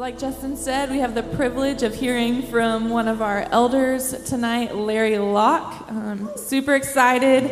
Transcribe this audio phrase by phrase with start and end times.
[0.00, 4.74] Like Justin said, we have the privilege of hearing from one of our elders tonight,
[4.74, 5.90] Larry Locke.
[5.90, 7.50] Um, super excited.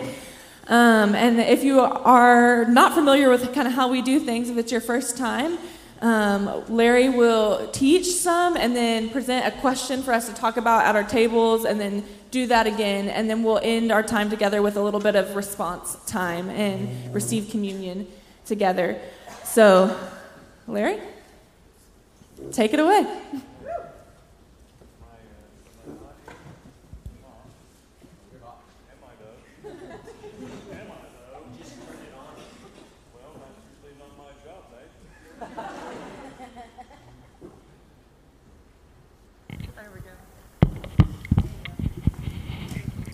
[0.67, 4.57] Um, and if you are not familiar with kind of how we do things, if
[4.57, 5.59] it's your first time,
[6.01, 10.87] um, Larry will teach some and then present a question for us to talk about
[10.87, 13.09] at our tables and then do that again.
[13.09, 17.13] And then we'll end our time together with a little bit of response time and
[17.15, 18.07] receive communion
[18.47, 18.99] together.
[19.45, 19.95] So,
[20.67, 20.99] Larry,
[22.53, 23.07] take it away.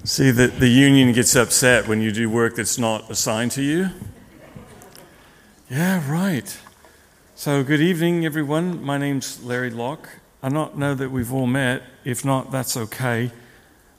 [0.07, 3.91] See, that the union gets upset when you do work that's not assigned to you.
[5.69, 6.57] Yeah, right.
[7.45, 8.83] So, good evening, everyone.
[8.83, 10.09] My name's Larry Locke.
[10.43, 11.83] I not know that we've all met.
[12.03, 13.33] If not, that's okay.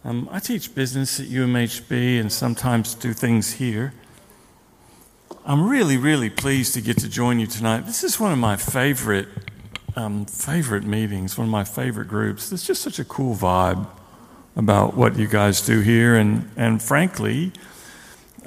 [0.03, 3.93] Um, I teach business at UMHB and sometimes do things here.
[5.45, 7.81] I'm really, really pleased to get to join you tonight.
[7.81, 9.27] This is one of my favorite,
[9.95, 12.49] um, favorite meetings, one of my favorite groups.
[12.49, 13.85] There's just such a cool vibe
[14.55, 17.51] about what you guys do here, and and frankly,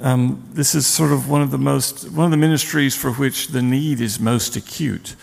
[0.01, 3.47] um, this is sort of one of the most one of the ministries for which
[3.47, 5.15] the need is most acute,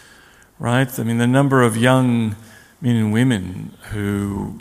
[0.58, 0.98] right?
[0.98, 2.36] I mean, the number of young
[2.80, 4.58] men and women who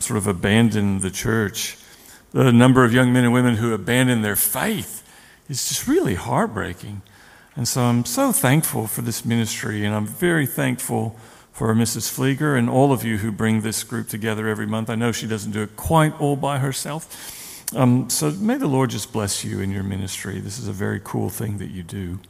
[0.00, 1.76] sort of abandon the church,
[2.32, 5.02] the number of young men and women who abandon their faith,
[5.48, 7.02] is just really heartbreaking.
[7.56, 11.16] And so I'm so thankful for this ministry, and I'm very thankful
[11.52, 12.12] for Mrs.
[12.12, 14.90] Flieger and all of you who bring this group together every month.
[14.90, 17.32] I know she doesn't do it quite all by herself.
[17.74, 20.38] Um, so may the Lord just bless you in your ministry.
[20.38, 22.20] This is a very cool thing that you do.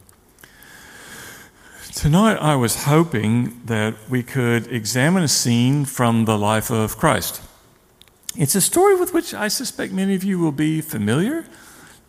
[1.95, 7.43] Tonight, I was hoping that we could examine a scene from the life of Christ.
[8.37, 11.47] It's a story with which I suspect many of you will be familiar,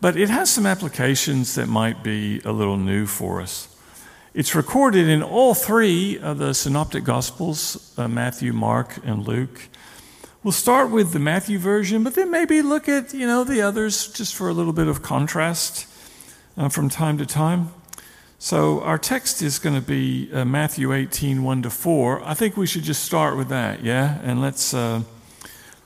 [0.00, 3.74] but it has some applications that might be a little new for us.
[4.34, 9.68] It's recorded in all three of the synoptic gospels uh, Matthew, Mark, and Luke.
[10.48, 14.08] We'll start with the Matthew version, but then maybe look at you know the others
[14.08, 15.86] just for a little bit of contrast
[16.56, 17.68] uh, from time to time.
[18.38, 22.22] So our text is going to be uh, Matthew 18, 1 to 4.
[22.24, 24.20] I think we should just start with that, yeah?
[24.22, 25.02] And let's uh,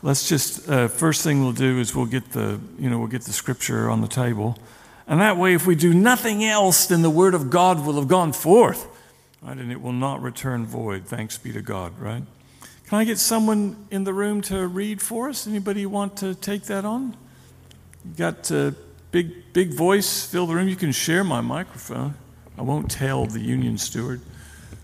[0.01, 3.23] let's just uh, first thing we'll do is we'll get the you know we'll get
[3.23, 4.57] the scripture on the table,
[5.09, 8.07] and that way, if we do nothing else, then the word of God will have
[8.07, 8.87] gone forth,
[9.43, 9.59] right?
[9.59, 11.07] And it will not return void.
[11.07, 12.23] Thanks be to God, right?
[12.93, 15.47] Can I get someone in the room to read for us?
[15.47, 17.17] Anybody want to take that on?
[18.05, 18.75] You got a
[19.11, 20.69] big, big voice, fill the room.
[20.69, 22.13] You can share my microphone.
[22.59, 24.21] I won't tell the union steward.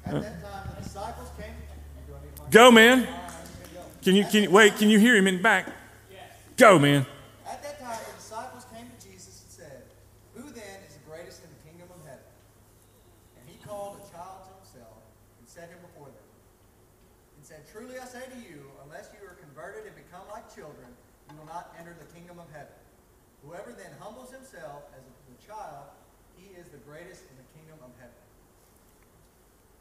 [0.06, 0.22] Uh,
[2.50, 3.06] go, man.
[4.00, 5.70] Can you, can you, wait, can you hear him in back?
[6.56, 7.04] Go, man.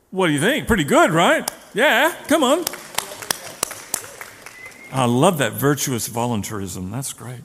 [0.09, 0.68] What do you think?
[0.68, 1.50] Pretty good, right?
[1.73, 2.66] Yeah, come on.
[4.91, 6.90] I love that virtuous voluntarism.
[6.90, 7.41] That's great.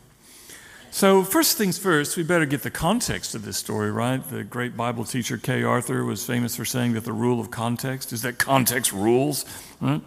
[0.91, 4.23] So, first things first, we better get the context of this story, right?
[4.31, 8.13] The great Bible teacher Kay Arthur was famous for saying that the rule of context
[8.13, 9.45] is that context rules,
[9.81, 10.03] right?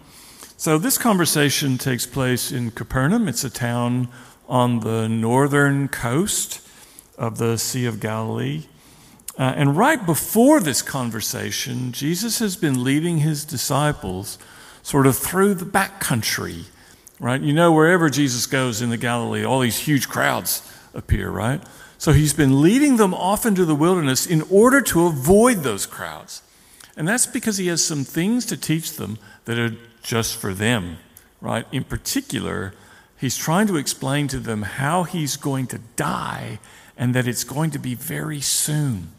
[0.56, 3.28] So, this conversation takes place in Capernaum.
[3.28, 4.08] It's a town
[4.48, 6.62] on the northern coast
[7.18, 8.64] of the Sea of Galilee.
[9.38, 14.38] Uh, and right before this conversation, Jesus has been leading his disciples
[14.82, 16.66] sort of through the back country,
[17.20, 17.42] right?
[17.42, 20.62] You know, wherever Jesus goes in the Galilee, all these huge crowds
[20.94, 21.62] appear, right?
[21.98, 26.42] So he's been leading them off into the wilderness in order to avoid those crowds.
[26.96, 30.98] And that's because he has some things to teach them that are just for them,
[31.42, 31.66] right?
[31.72, 32.74] In particular,
[33.18, 36.60] he's trying to explain to them how he's going to die
[36.98, 39.10] and that it's going to be very soon.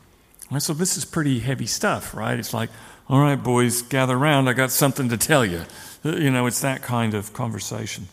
[0.51, 2.39] Right, so this is pretty heavy stuff, right?
[2.39, 2.71] It's like,
[3.09, 4.49] all right, boys, gather around.
[4.49, 5.65] I got something to tell you.
[6.05, 8.09] Uh, you know, it's that kind of conversation.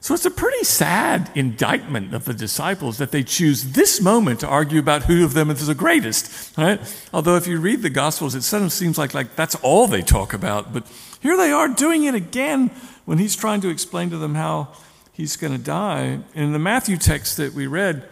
[0.00, 4.46] So it's a pretty sad indictment of the disciples that they choose this moment to
[4.46, 6.80] argue about who of them is the greatest, right?
[7.12, 10.02] Although if you read the Gospels, it sort of seems like, like that's all they
[10.02, 10.72] talk about.
[10.72, 10.86] But
[11.20, 12.70] here they are doing it again
[13.04, 14.68] when he's trying to explain to them how
[15.12, 16.20] he's going to die.
[16.34, 18.06] In the Matthew text that we read,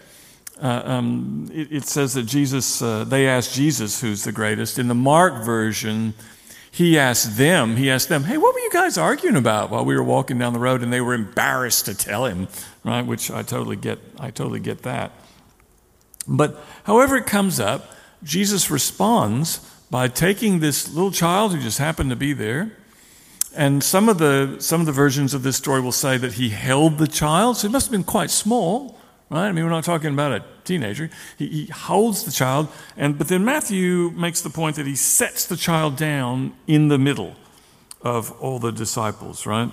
[0.62, 4.78] uh, um, it, it, says that Jesus, uh, they asked Jesus who's the greatest.
[4.78, 6.14] In the Mark version,
[6.70, 9.94] he asked them, he asked them, hey, what were you guys arguing about while we
[9.94, 10.82] were walking down the road?
[10.82, 12.48] And they were embarrassed to tell him,
[12.84, 13.04] right?
[13.04, 15.12] Which I totally get, I totally get that.
[16.26, 17.90] But however it comes up,
[18.22, 19.58] Jesus responds
[19.90, 22.72] by taking this little child who just happened to be there.
[23.54, 26.48] And some of the, some of the versions of this story will say that he
[26.48, 28.98] held the child, so he must have been quite small,
[29.30, 29.48] right?
[29.48, 31.10] I mean, we're not talking about a teenager.
[31.38, 35.46] He, he holds the child, and, but then Matthew makes the point that he sets
[35.46, 37.34] the child down in the middle
[38.02, 39.70] of all the disciples, right?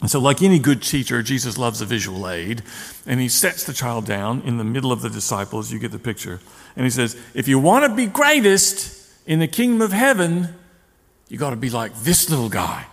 [0.00, 2.62] And so, like any good teacher, Jesus loves a visual aid,
[3.04, 5.72] and he sets the child down in the middle of the disciples.
[5.72, 6.40] You get the picture.
[6.76, 10.54] And he says, If you want to be greatest in the kingdom of heaven,
[11.28, 12.86] you got to be like this little guy.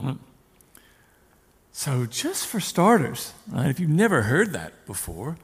[0.00, 0.16] Right?
[1.80, 5.38] So, just for starters, right, if you've never heard that before,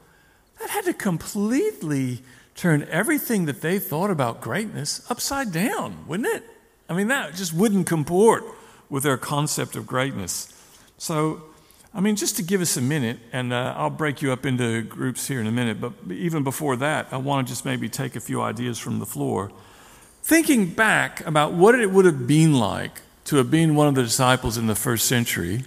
[0.59, 2.19] that had to completely
[2.55, 6.43] turn everything that they thought about greatness upside down, wouldn't it?
[6.87, 8.43] I mean, that just wouldn't comport
[8.87, 10.53] with their concept of greatness.
[10.99, 11.41] So,
[11.91, 14.83] I mean, just to give us a minute, and uh, I'll break you up into
[14.83, 18.15] groups here in a minute, but even before that, I want to just maybe take
[18.15, 19.51] a few ideas from the floor.
[20.21, 24.03] Thinking back about what it would have been like to have been one of the
[24.03, 25.63] disciples in the first century,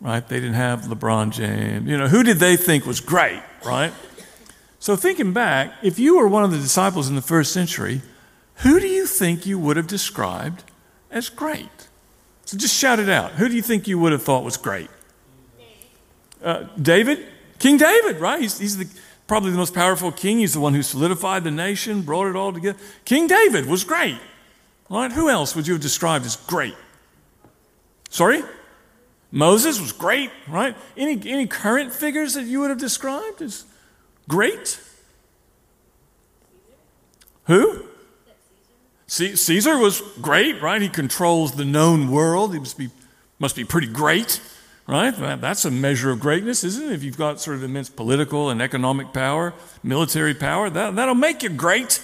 [0.00, 0.26] right?
[0.26, 1.88] They didn't have LeBron James.
[1.88, 3.92] You know, who did they think was great, right?
[4.78, 8.02] So, thinking back, if you were one of the disciples in the first century,
[8.56, 10.64] who do you think you would have described
[11.10, 11.88] as great?
[12.46, 13.32] So just shout it out.
[13.32, 14.88] Who do you think you would have thought was great?
[16.42, 17.26] Uh, David?
[17.58, 18.40] King David, right?
[18.40, 18.86] He's, he's the,
[19.26, 20.38] probably the most powerful king.
[20.38, 22.78] He's the one who solidified the nation, brought it all together.
[23.04, 24.18] King David was great.
[24.88, 25.10] Right?
[25.10, 26.76] Who else would you have described as great?
[28.10, 28.44] Sorry?
[29.36, 30.74] Moses was great, right?
[30.96, 33.64] Any, any current figures that you would have described as
[34.30, 34.80] great?
[37.44, 37.84] Who?
[39.06, 40.80] Caesar was great, right?
[40.80, 42.54] He controls the known world.
[42.54, 42.88] He must be,
[43.38, 44.40] must be pretty great,
[44.86, 45.14] right?
[45.14, 46.94] That's a measure of greatness, isn't it?
[46.94, 49.52] If you've got sort of immense political and economic power,
[49.82, 52.00] military power, that, that'll make you great,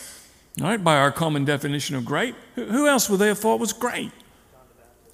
[0.60, 0.84] right?
[0.84, 2.34] By our common definition of great.
[2.56, 4.12] Who else would they have thought was great?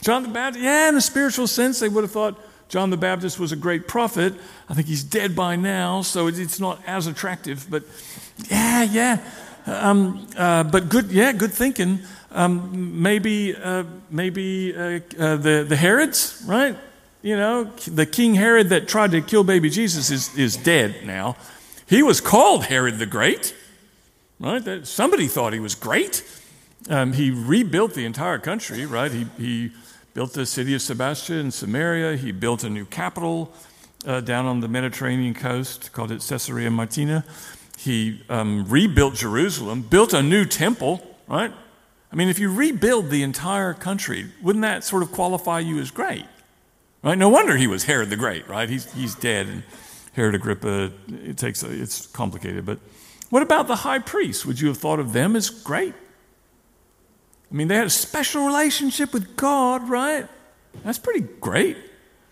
[0.01, 0.65] John the Baptist.
[0.65, 3.89] Yeah, in a spiritual sense, they would have thought John the Baptist was a great
[3.89, 4.35] prophet.
[4.69, 7.83] I think he's dead by now, so it's not as attractive, but
[8.51, 9.21] yeah, yeah.
[9.67, 12.01] Um, uh, but good, yeah, good thinking.
[12.31, 16.77] Um, maybe, uh, maybe uh, uh, the the Herods, right?
[17.23, 21.37] You know, the King Herod that tried to kill baby Jesus is is dead now.
[21.87, 23.55] He was called Herod the Great,
[24.39, 24.63] right?
[24.63, 26.23] That, somebody thought he was great.
[26.91, 29.11] Um, he rebuilt the entire country, right?
[29.11, 29.73] He he
[30.19, 32.17] built the city of Sebastian in Samaria.
[32.17, 33.53] He built a new capital
[34.05, 37.25] uh, down on the Mediterranean coast, called it Caesarea Maritima.
[37.77, 41.53] He um, rebuilt Jerusalem, built a new temple, right?
[42.11, 45.93] I mean, if you rebuild the entire country, wouldn't that sort of qualify you as
[45.93, 46.25] great?
[47.05, 47.17] Right?
[47.17, 48.69] No wonder he was Herod the Great, right?
[48.69, 49.63] He's, he's dead, and
[50.15, 52.67] Herod Agrippa, it takes a, it's complicated.
[52.67, 52.81] But
[53.31, 54.45] what about the high priests?
[54.45, 55.95] Would you have thought of them as great?
[57.51, 60.29] I mean, they had a special relationship with God, right?
[60.85, 61.77] That's pretty great.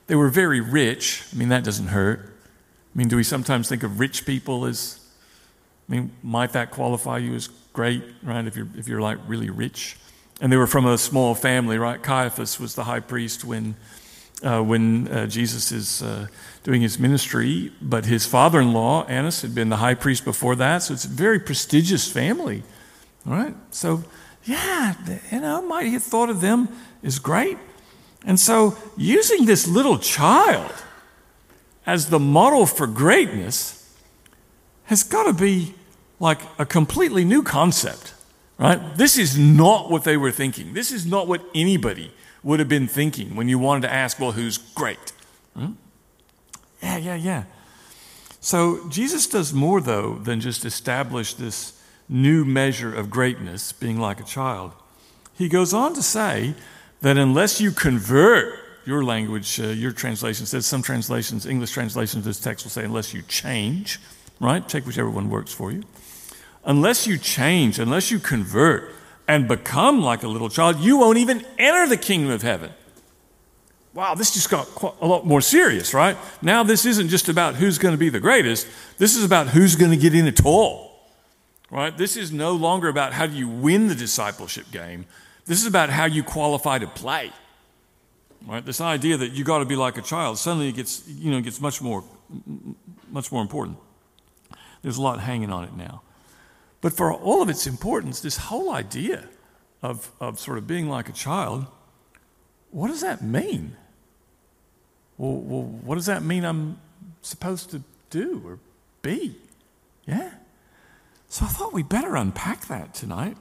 [0.06, 1.24] They were very rich.
[1.32, 2.34] I mean, that doesn't hurt.
[2.94, 5.00] I mean, do we sometimes think of rich people as
[5.88, 8.44] I mean, might that qualify you as great, right?
[8.46, 9.96] If you're, if you're like really rich.
[10.40, 12.02] And they were from a small family, right?
[12.02, 13.76] Caiaphas was the high priest when,
[14.43, 16.26] uh, when uh, Jesus is uh,
[16.64, 20.56] doing his ministry, but his father in law, Annas, had been the high priest before
[20.56, 20.82] that.
[20.82, 22.64] So it's a very prestigious family,
[23.24, 23.55] right?
[23.70, 24.05] So,
[24.46, 24.94] yeah,
[25.32, 26.69] you know, might have thought of them
[27.03, 27.58] as great.
[28.24, 30.72] And so, using this little child
[31.84, 33.94] as the model for greatness
[34.84, 35.74] has got to be
[36.19, 38.15] like a completely new concept,
[38.58, 38.96] right?
[38.96, 40.74] This is not what they were thinking.
[40.74, 42.12] This is not what anybody
[42.43, 45.12] would have been thinking when you wanted to ask, well, who's great?
[45.55, 45.72] Hmm?
[46.82, 47.44] Yeah, yeah, yeah.
[48.41, 51.75] So Jesus does more, though, than just establish this
[52.08, 54.72] new measure of greatness, being like a child.
[55.34, 56.55] He goes on to say
[57.01, 62.25] that unless you convert your language, uh, your translation says, some translations, English translations of
[62.25, 63.98] this text will say, unless you change,
[64.41, 64.67] right?
[64.69, 65.82] Take whichever one works for you.
[66.65, 68.93] Unless you change, unless you convert
[69.29, 72.72] and become like a little child, you won't even enter the kingdom of heaven.
[73.93, 74.69] Wow, this just got
[75.01, 76.17] a lot more serious, right?
[76.43, 78.69] Now, this isn't just about who's going to be the greatest.
[78.98, 80.95] This is about who's going to get in at all,
[81.70, 81.96] right?
[81.96, 85.06] This is no longer about how do you win the discipleship game.
[85.46, 87.32] This is about how you qualify to play,
[88.46, 88.65] right?
[88.65, 91.41] This idea that you got to be like a child suddenly it gets, you know,
[91.41, 92.05] gets much more,
[93.11, 93.79] much more important.
[94.82, 96.03] There's a lot hanging on it now.
[96.81, 99.29] But for all of its importance, this whole idea
[99.82, 101.67] of, of sort of being like a child,
[102.70, 103.77] what does that mean?
[105.19, 106.79] Well, well, what does that mean I'm
[107.23, 108.58] supposed to do or
[109.03, 109.37] be?
[110.06, 110.31] Yeah?
[111.36, 113.36] So I thought we'd better unpack that tonight,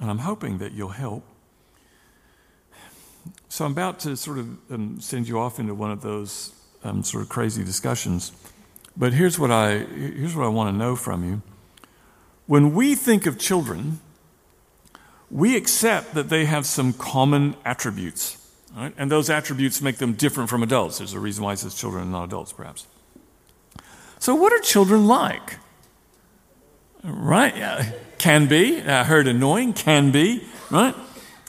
[0.00, 1.22] and I'm hoping that you'll help.
[3.48, 6.52] So I'm about to sort of um, send you off into one of those
[6.82, 8.32] um, sort of crazy discussions.
[8.96, 11.42] But here's what I here's what I want to know from you.
[12.48, 14.00] When we think of children,
[15.30, 18.36] we accept that they have some common attributes,
[18.76, 18.92] right?
[18.98, 20.98] and those attributes make them different from adults.
[20.98, 22.88] There's a reason why it says children and not adults, perhaps.
[24.18, 25.58] So, what are children like?
[27.04, 27.56] Right?
[27.56, 28.80] Yeah, can be.
[28.80, 30.94] I heard annoying, can be, right?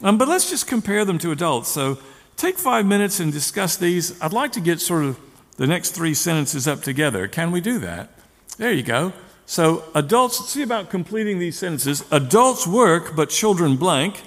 [0.02, 1.70] Um, but let's just compare them to adults.
[1.70, 2.00] So,
[2.36, 4.20] take five minutes and discuss these.
[4.22, 5.20] I'd like to get sort of
[5.58, 7.28] the next three sentences up together.
[7.28, 8.10] Can we do that?
[8.58, 9.14] There you go.
[9.46, 12.04] So, adults, see about completing these sentences.
[12.12, 14.22] Adults work, but children blank.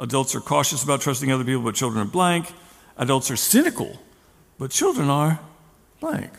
[0.00, 2.52] Adults are cautious about trusting other people, but children are blank.
[2.96, 4.00] Adults are cynical,
[4.58, 5.38] but children are
[6.00, 6.32] blank.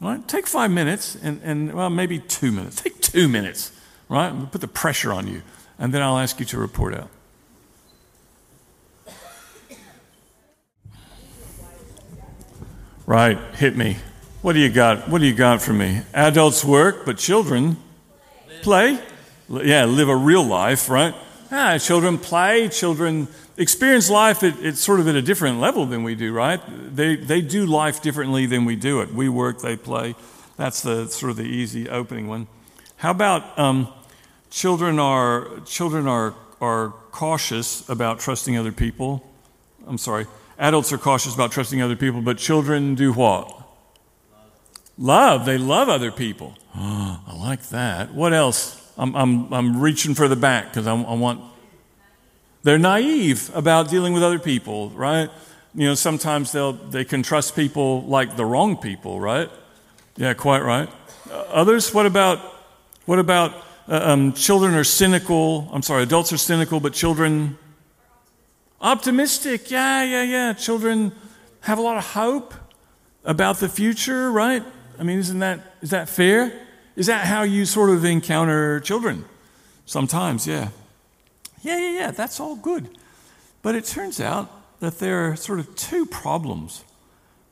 [0.00, 0.26] Right?
[0.26, 2.80] Take five minutes and, and, well, maybe two minutes.
[2.82, 3.70] Take two minutes,
[4.08, 4.32] right?
[4.34, 5.42] We'll put the pressure on you,
[5.78, 7.10] and then I'll ask you to report out.
[13.04, 13.96] Right, hit me.
[14.40, 15.08] What do you got?
[15.08, 16.02] What do you got for me?
[16.14, 17.76] Adults work, but children
[18.62, 18.98] play.
[19.50, 21.12] Yeah, live a real life, right?
[21.50, 23.26] Ah, children play, children
[23.56, 26.60] experience life at, it's sort of at a different level than we do, right?
[26.94, 29.12] They, they do life differently than we do it.
[29.12, 30.14] We work, they play.
[30.56, 32.46] That's the sort of the easy opening one.
[32.96, 33.88] How about um,
[34.50, 39.26] children are children are are cautious about trusting other people?
[39.86, 40.26] I'm sorry.
[40.58, 43.62] Adults are cautious about trusting other people, but children do what?
[44.98, 45.46] Love.
[45.46, 46.54] They love other people.
[46.76, 48.12] Oh, I like that.
[48.12, 48.76] What else?
[48.98, 51.40] I'm, I'm, I'm reaching for the back because I, I want.
[52.62, 55.30] They're naive about dealing with other people, right?
[55.74, 59.50] You know, sometimes they'll, they can trust people like the wrong people, right?
[60.16, 60.88] Yeah, quite right.
[61.30, 62.38] Uh, others, what about,
[63.06, 63.54] what about
[63.88, 65.70] uh, um, children are cynical?
[65.72, 67.56] I'm sorry, adults are cynical, but children
[68.80, 70.52] Optimistic, yeah, yeah, yeah.
[70.54, 71.12] Children
[71.60, 72.54] have a lot of hope
[73.24, 74.62] about the future, right?
[74.98, 76.52] I mean, isn't that is that fair?
[76.96, 79.26] Is that how you sort of encounter children?
[79.84, 80.68] Sometimes, yeah.
[81.62, 82.88] Yeah, yeah, yeah, that's all good.
[83.62, 84.50] But it turns out
[84.80, 86.84] that there are sort of two problems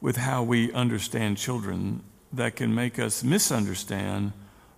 [0.00, 4.32] with how we understand children that can make us misunderstand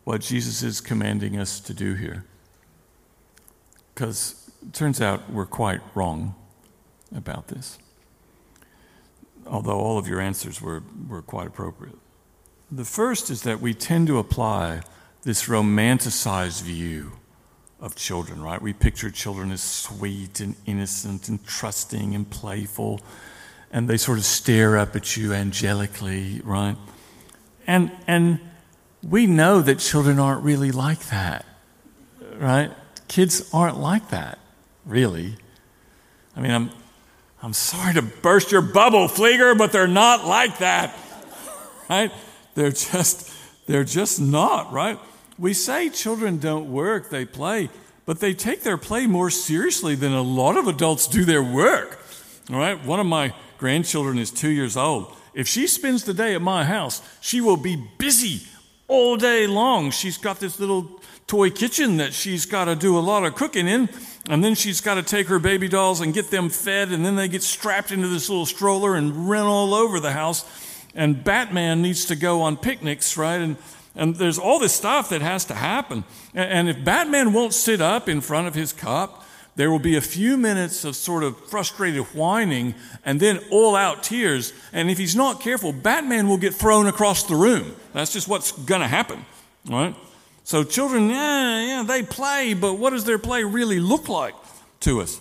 [0.05, 2.25] what Jesus is commanding us to do here.
[3.95, 6.35] Because it turns out we're quite wrong
[7.15, 7.79] about this,
[9.47, 11.99] although all of your answers were, were quite appropriate.
[12.71, 14.83] The first is that we tend to apply
[15.23, 17.13] this romanticized view
[17.81, 18.61] of children, right?
[18.61, 23.01] We picture children as sweet and innocent and trusting and playful,
[23.73, 26.77] and they sort of stare up at you angelically, right?
[27.67, 28.41] And, and
[29.03, 31.47] we know that children aren't really like that,
[32.37, 32.71] right?
[33.09, 34.39] Kids aren't like that,
[34.85, 35.37] really.
[36.37, 36.71] I mean, I'm,
[37.43, 40.97] I'm sorry to burst your bubble, Flieger, but they're not like that.
[41.91, 42.13] Right?
[42.55, 43.33] They're just
[43.67, 44.97] they're just not, right?
[45.41, 47.71] We say children don't work, they play,
[48.05, 51.99] but they take their play more seriously than a lot of adults do their work.
[52.53, 52.85] All right?
[52.85, 55.17] One of my grandchildren is 2 years old.
[55.33, 58.43] If she spends the day at my house, she will be busy
[58.87, 59.93] all day long.
[59.93, 63.67] She's got this little toy kitchen that she's got to do a lot of cooking
[63.67, 63.89] in.
[64.29, 66.91] And then she's got to take her baby dolls and get them fed.
[66.91, 70.45] And then they get strapped into this little stroller and run all over the house.
[70.95, 73.41] And Batman needs to go on picnics, right?
[73.41, 73.57] And,
[73.95, 76.05] and there's all this stuff that has to happen.
[76.35, 79.25] And if Batman won't sit up in front of his cup,
[79.57, 84.03] there will be a few minutes of sort of frustrated whining and then all out
[84.03, 84.53] tears.
[84.73, 87.75] And if he's not careful, Batman will get thrown across the room.
[87.93, 89.25] That's just what's going to happen,
[89.69, 89.95] right?
[90.45, 94.35] So children, yeah, yeah, they play, but what does their play really look like
[94.81, 95.21] to us?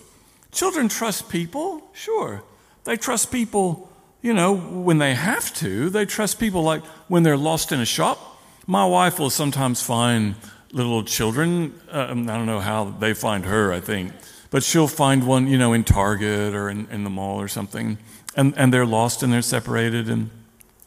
[0.52, 2.42] Children trust people, sure.
[2.84, 3.90] They trust people,
[4.22, 5.90] you know, when they have to.
[5.90, 8.29] They trust people like when they're lost in a shop.
[8.70, 10.36] My wife will sometimes find
[10.70, 11.74] little children.
[11.90, 14.12] Um, I don't know how they find her, I think.
[14.50, 17.98] But she'll find one, you know, in Target or in, in the mall or something.
[18.36, 20.08] And, and they're lost and they're separated.
[20.08, 20.30] And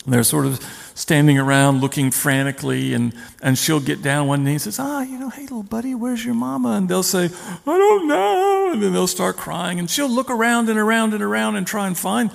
[0.08, 0.62] they're sort of
[0.96, 5.20] standing around looking frantically, and, and she'll get down one knee and says, Ah, you
[5.20, 6.78] know, hey, little buddy, where's your mama?
[6.78, 8.72] And they'll say, I don't know.
[8.72, 11.88] And then they'll start crying, and she'll look around and around and around and try
[11.88, 12.32] and find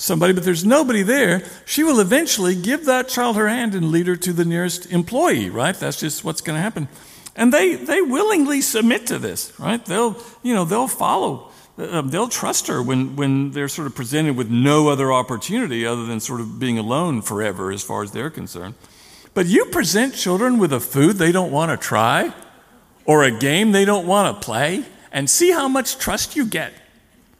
[0.00, 1.44] somebody, but there's nobody there.
[1.66, 5.50] She will eventually give that child her hand and lead her to the nearest employee,
[5.50, 5.74] right?
[5.76, 6.88] That's just what's going to happen.
[7.36, 9.84] And they, they willingly submit to this, right?
[9.84, 11.50] They'll, you know, they'll follow.
[11.78, 16.04] Uh, they'll trust her when, when they're sort of presented with no other opportunity other
[16.06, 18.74] than sort of being alone forever as far as they're concerned.
[19.32, 22.34] But you present children with a food they don't want to try
[23.04, 26.72] or a game they don't want to play and see how much trust you get.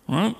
[0.09, 0.37] Right?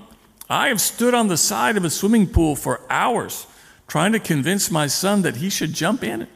[0.51, 3.47] I have stood on the side of a swimming pool for hours
[3.87, 6.29] trying to convince my son that he should jump in it.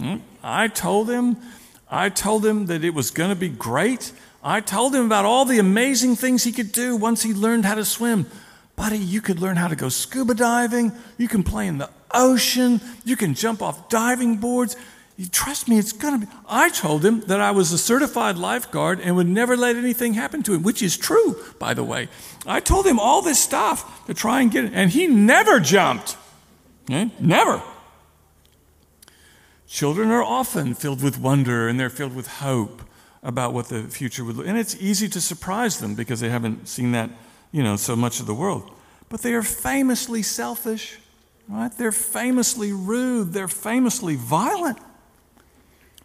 [0.00, 0.16] Hmm?
[0.42, 1.36] I told him,
[1.88, 4.10] I told him that it was going to be great.
[4.42, 7.76] I told him about all the amazing things he could do once he learned how
[7.76, 8.26] to swim.
[8.74, 10.90] Buddy, you could learn how to go scuba diving.
[11.16, 12.80] You can play in the ocean.
[13.04, 14.76] You can jump off diving boards.
[15.30, 16.32] Trust me, it's going to be.
[16.48, 20.42] I told him that I was a certified lifeguard and would never let anything happen
[20.44, 22.08] to him, which is true, by the way.
[22.46, 26.16] I told him all this stuff to try and get it, and he never jumped.
[26.90, 27.10] Okay?
[27.20, 27.62] Never.
[29.66, 32.82] Children are often filled with wonder and they're filled with hope
[33.22, 34.46] about what the future would look.
[34.46, 37.08] And it's easy to surprise them because they haven't seen that,
[37.52, 38.70] you know, so much of the world.
[39.08, 40.98] But they are famously selfish,
[41.48, 41.72] right?
[41.72, 43.32] They're famously rude.
[43.32, 44.78] They're famously violent.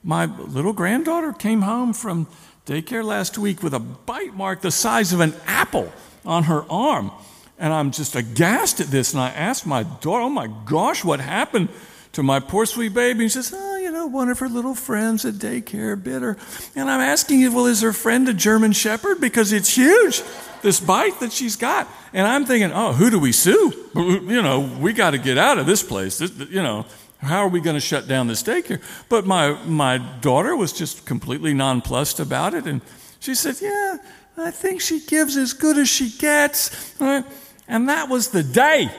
[0.08, 2.28] My little granddaughter came home from
[2.66, 5.92] daycare last week with a bite mark the size of an apple
[6.26, 7.12] on her arm.
[7.60, 9.12] And I'm just aghast at this.
[9.12, 11.68] And I asked my daughter, oh my gosh, what happened
[12.14, 13.26] to my poor sweet baby?
[13.26, 16.38] And she says, oh, you know, one of her little friends at daycare bit her.
[16.74, 19.20] And I'm asking you, well, is her friend a German Shepherd?
[19.20, 20.24] Because it's huge,
[20.62, 21.86] this bite that she's got.
[22.14, 23.74] And I'm thinking, oh, who do we sue?
[23.98, 26.22] You know, we got to get out of this place.
[26.22, 26.86] You know,
[27.20, 28.82] how are we going to shut down this daycare?
[29.10, 32.66] But my, my daughter was just completely nonplussed about it.
[32.66, 32.82] And
[33.20, 33.98] she said, yeah,
[34.38, 36.96] I think she gives as good as she gets.
[37.00, 38.92] And that was the day.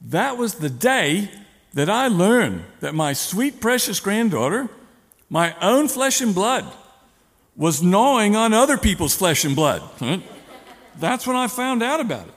[0.00, 1.30] That was the day
[1.74, 4.68] that I learned that my sweet, precious granddaughter,
[5.30, 6.70] my own flesh and blood,
[7.56, 9.82] was gnawing on other people's flesh and blood.
[10.98, 12.34] That's when I found out about it.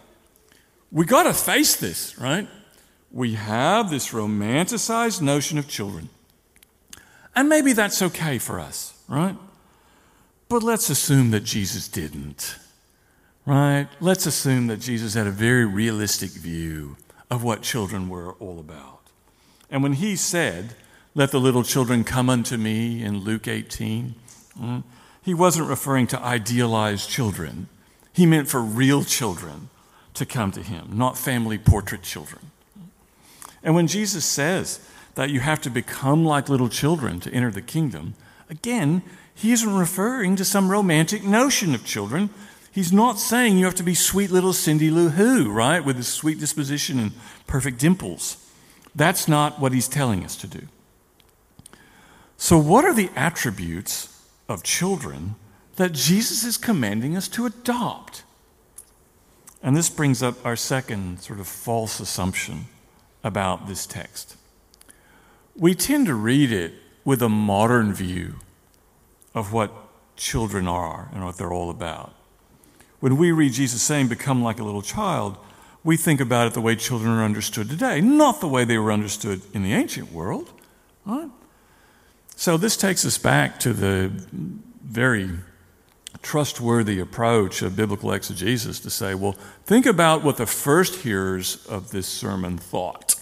[0.92, 2.48] We got to face this, right?
[3.16, 6.10] We have this romanticized notion of children.
[7.36, 9.36] And maybe that's okay for us, right?
[10.50, 12.60] But let's assume that Jesus didn't
[13.46, 13.88] right?
[14.00, 16.98] Let's assume that Jesus had a very realistic view
[17.30, 19.02] of what children were all about.
[19.70, 20.76] And when he said,
[21.14, 24.16] Let the little children come unto me in Luke 18,
[24.58, 24.80] hmm,
[25.22, 27.68] he wasn't referring to idealized children.
[28.14, 29.70] He meant for real children
[30.14, 32.52] to come to him, not family portrait children.
[33.66, 34.80] And when Jesus says
[35.16, 38.14] that you have to become like little children to enter the kingdom,
[38.50, 39.02] again,
[39.34, 42.30] he isn't referring to some romantic notion of children
[42.76, 46.04] He's not saying you have to be sweet little Cindy Lou Who, right, with a
[46.04, 47.14] sweet disposition and
[47.48, 48.36] perfect dimples.
[48.94, 50.68] That's not what he's telling us to do.
[52.36, 55.36] So, what are the attributes of children
[55.78, 58.24] that Jesus is commanding us to adopt?
[59.64, 62.66] And this brings up our second sort of false assumption
[63.26, 64.38] about this text.
[65.58, 68.36] We tend to read it with a modern view
[69.34, 69.74] of what
[70.16, 72.14] children are and what they're all about.
[73.00, 75.38] When we read Jesus saying, Become like a little child,
[75.84, 78.92] we think about it the way children are understood today, not the way they were
[78.92, 80.52] understood in the ancient world.
[81.06, 81.30] Right?
[82.36, 84.12] So this takes us back to the
[84.84, 85.30] very
[86.22, 89.34] trustworthy approach of biblical exegesis to say, well,
[89.66, 93.15] think about what the first hearers of this sermon thought,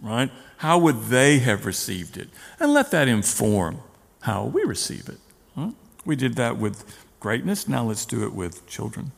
[0.00, 0.30] right?
[0.58, 2.28] How would they have received it?
[2.58, 3.80] And let that inform
[4.22, 5.18] how we receive it.
[5.54, 5.70] Huh?
[6.04, 6.84] We did that with
[7.20, 9.12] greatness, now let's do it with children.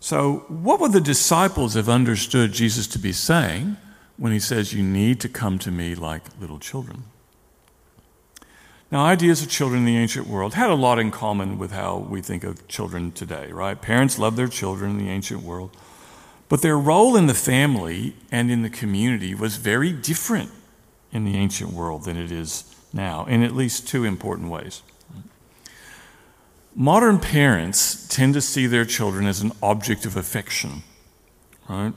[0.00, 3.76] So, what would the disciples have understood Jesus to be saying
[4.16, 7.04] when he says, You need to come to me like little children?
[8.90, 11.98] Now, ideas of children in the ancient world had a lot in common with how
[11.98, 13.80] we think of children today, right?
[13.80, 15.76] Parents love their children in the ancient world,
[16.48, 20.50] but their role in the family and in the community was very different
[21.12, 24.82] in the ancient world than it is now, in at least two important ways.
[26.74, 30.82] Modern parents tend to see their children as an object of affection,
[31.68, 31.92] right?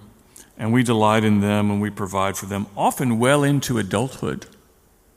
[0.58, 4.48] And we delight in them and we provide for them, often well into adulthood.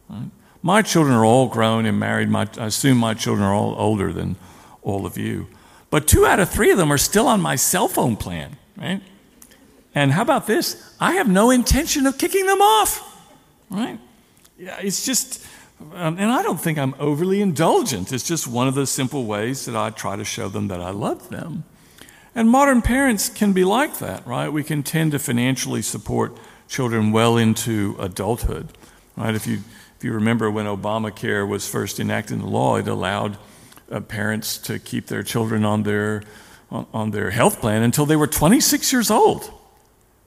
[0.08, 0.30] Right?
[0.62, 2.28] My children are all grown and married.
[2.28, 4.36] My, I assume my children are all older than
[4.82, 5.48] all of you.
[5.90, 9.02] But two out of three of them are still on my cell phone plan, right?
[9.94, 10.94] And how about this?
[11.00, 13.24] I have no intention of kicking them off,
[13.70, 13.98] right?
[14.58, 15.46] Yeah, it's just
[15.94, 18.12] um, and I don't think I'm overly indulgent.
[18.12, 20.90] It's just one of the simple ways that I try to show them that I
[20.90, 21.64] love them.
[22.34, 24.48] And modern parents can be like that, right?
[24.48, 26.36] We can tend to financially support
[26.68, 28.68] children well into adulthood,
[29.16, 29.34] right?
[29.34, 29.60] If you
[29.96, 33.38] If you remember when Obamacare was first enacted into law, it allowed
[33.90, 36.22] uh, parents to keep their children on their,
[36.70, 39.50] on, on their health plan until they were 26 years old,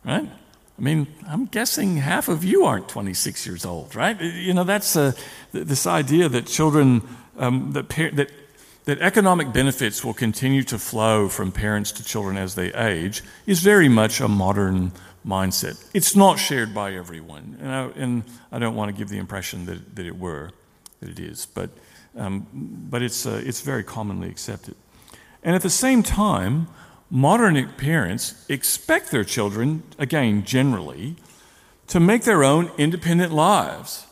[0.03, 0.29] right?
[0.77, 4.19] I mean, I'm guessing half of you aren't 26 years old, right?
[4.21, 5.13] You know, that's uh,
[5.51, 7.01] this idea that children,
[7.37, 8.31] um, that, par- that,
[8.85, 13.61] that economic benefits will continue to flow from parents to children as they age is
[13.61, 14.91] very much a modern
[15.25, 15.83] mindset.
[15.93, 19.65] It's not shared by everyone, and I, and I don't want to give the impression
[19.65, 20.51] that, that it were,
[20.99, 21.71] that it is, but,
[22.15, 22.47] um,
[22.89, 24.75] but it's, uh, it's very commonly accepted.
[25.43, 26.67] And at the same time,
[27.09, 31.15] modern parents expect their children, again, generally,
[31.87, 34.05] to make their own independent lives.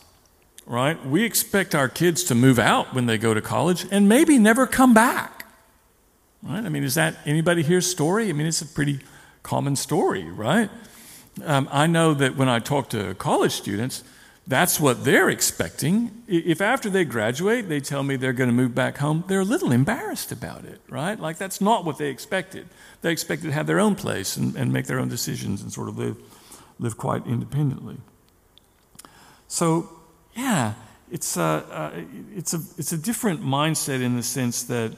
[0.65, 1.03] Right?
[1.05, 4.65] We expect our kids to move out when they go to college and maybe never
[4.65, 5.45] come back.
[6.41, 6.65] Right?
[6.65, 8.29] I mean, is that anybody here's story?
[8.29, 8.99] I mean, it's a pretty
[9.43, 10.71] common story, right?
[11.43, 14.03] Um, I know that when I talk to college students,
[14.47, 16.23] that's what they're expecting.
[16.27, 19.45] If after they graduate they tell me they're going to move back home, they're a
[19.45, 21.19] little embarrassed about it, right?
[21.19, 22.67] Like that's not what they expected.
[23.01, 25.89] They expected to have their own place and, and make their own decisions and sort
[25.89, 26.17] of live,
[26.79, 27.97] live quite independently.
[29.47, 29.89] So,
[30.35, 30.73] yeah,
[31.11, 31.91] it's a, uh,
[32.35, 34.91] it's, a, it's a different mindset in the sense that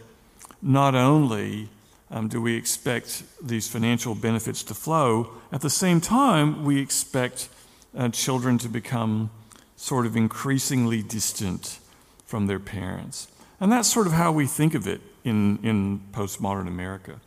[0.61, 1.69] not only
[2.09, 7.49] um, do we expect these financial benefits to flow, at the same time, we expect
[7.97, 9.29] uh, children to become
[9.77, 11.79] sort of increasingly distant
[12.25, 13.29] from their parents.
[13.61, 17.21] And that's sort of how we think of it in, in postmodern America.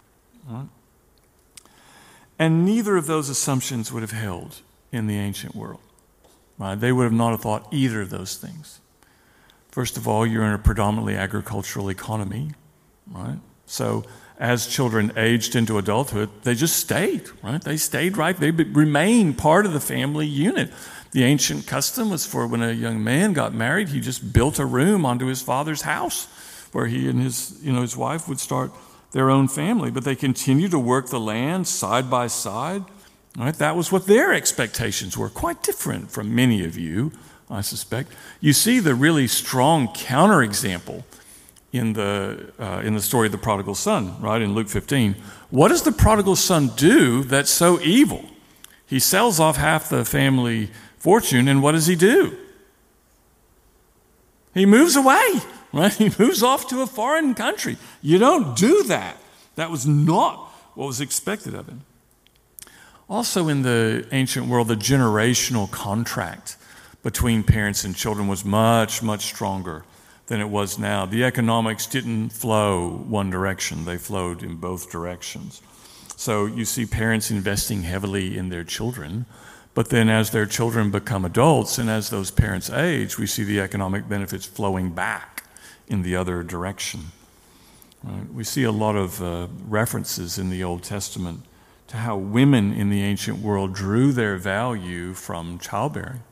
[0.46, 0.68] Right?
[2.38, 4.60] And neither of those assumptions would have held
[4.92, 5.80] in the ancient world.
[6.58, 6.74] Right?
[6.74, 8.80] They would have not have thought either of those things.
[9.70, 12.50] First of all, you're in a predominantly agricultural economy,
[13.08, 13.38] right?
[13.66, 14.04] So
[14.38, 17.62] as children aged into adulthood, they just stayed, right?
[17.62, 18.36] They stayed right.
[18.36, 20.72] They remained part of the family unit.
[21.12, 24.66] The ancient custom was for when a young man got married, he just built a
[24.66, 26.26] room onto his father's house
[26.72, 28.70] where he and his, you know, his wife would start
[29.10, 29.90] their own family.
[29.90, 32.84] But they continued to work the land side by side.
[33.36, 33.54] Right?
[33.54, 37.12] That was what their expectations were, quite different from many of you,
[37.48, 38.12] I suspect.
[38.40, 41.04] You see the really strong counterexample
[41.72, 45.14] in the, uh, in the story of the prodigal son, right, in Luke 15.
[45.50, 48.24] What does the prodigal son do that's so evil?
[48.86, 50.70] He sells off half the family
[51.00, 52.36] fortune, and what does he do?
[54.54, 55.40] He moves away,
[55.72, 55.92] right?
[55.98, 57.76] He moves off to a foreign country.
[58.02, 59.16] You don't do that.
[59.56, 60.36] That was not
[60.74, 61.82] what was expected of him.
[63.08, 66.56] Also, in the ancient world, the generational contract
[67.02, 69.84] between parents and children was much, much stronger
[70.26, 71.06] than it was now.
[71.06, 75.60] The economics didn't flow one direction, they flowed in both directions.
[76.16, 79.26] So you see parents investing heavily in their children,
[79.74, 83.60] but then as their children become adults and as those parents age, we see the
[83.60, 85.44] economic benefits flowing back
[85.86, 87.00] in the other direction.
[88.02, 88.32] Right?
[88.32, 91.44] We see a lot of uh, references in the Old Testament
[91.88, 96.22] to how women in the ancient world drew their value from childbearing.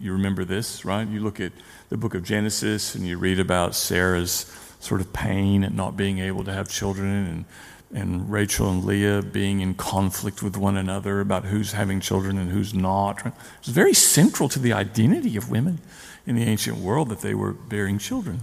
[0.00, 1.08] You remember this, right?
[1.08, 1.52] You look at
[1.88, 6.20] the book of Genesis and you read about Sarah's sort of pain at not being
[6.20, 7.44] able to have children and,
[7.92, 12.50] and Rachel and Leah being in conflict with one another about who's having children and
[12.50, 13.34] who's not.
[13.60, 15.80] It's very central to the identity of women
[16.26, 18.40] in the ancient world that they were bearing children.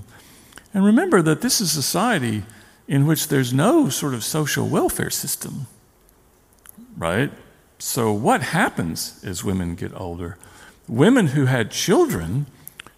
[0.73, 2.43] And remember that this is a society
[2.87, 5.67] in which there's no sort of social welfare system,
[6.97, 7.31] right?
[7.77, 10.37] So, what happens as women get older?
[10.87, 12.47] Women who had children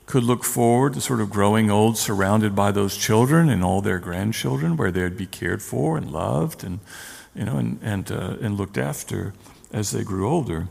[0.08, 4.00] could look forward to sort of growing old surrounded by those children and all their
[4.00, 6.80] grandchildren where they'd be cared for and loved and
[7.36, 9.34] you know and and, uh, and looked after
[9.72, 10.70] as they grew older.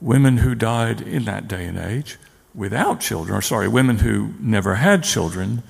[0.00, 2.16] Women who died in that day and age
[2.54, 5.62] without children or sorry women who never had children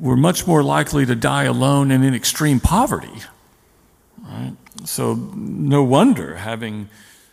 [0.00, 3.22] were much more likely to die alone and in extreme poverty
[4.32, 4.56] right?
[4.84, 6.88] So no wonder having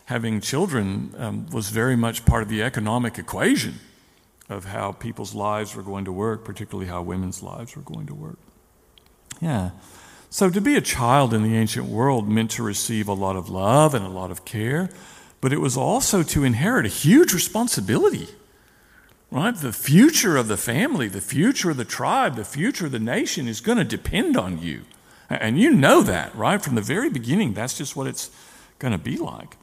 [0.05, 3.75] having children um, was very much part of the economic equation
[4.49, 8.15] of how people's lives were going to work, particularly how women's lives were going to
[8.15, 8.39] work.
[9.39, 9.71] Yeah.
[10.29, 13.49] So to be a child in the ancient world meant to receive a lot of
[13.49, 14.89] love and a lot of care,
[15.41, 18.27] but it was also to inherit a huge responsibility.
[19.31, 19.55] Right?
[19.55, 23.47] The future of the family, the future of the tribe, the future of the nation
[23.47, 24.81] is going to depend on you.
[25.29, 26.59] And you know that, right?
[26.59, 28.31] From the very beginning, that's just what it's
[28.79, 29.55] going to be like.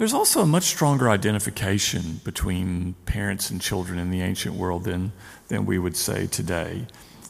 [0.00, 5.12] There's also a much stronger identification between parents and children in the ancient world than,
[5.48, 6.86] than we would say today.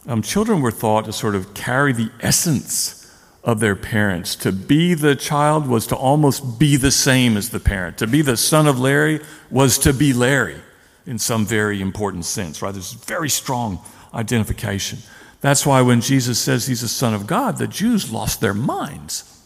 [0.06, 4.36] Um, children were thought to sort of carry the essence of their parents.
[4.36, 7.98] To be the child was to almost be the same as the parent.
[7.98, 9.18] To be the son of Larry
[9.50, 10.60] was to be Larry.
[11.06, 12.72] in some very important sense, right?
[12.72, 13.80] There's very strong
[14.14, 15.00] identification.
[15.40, 19.39] That's why when Jesus says he's the Son of God, the Jews lost their minds,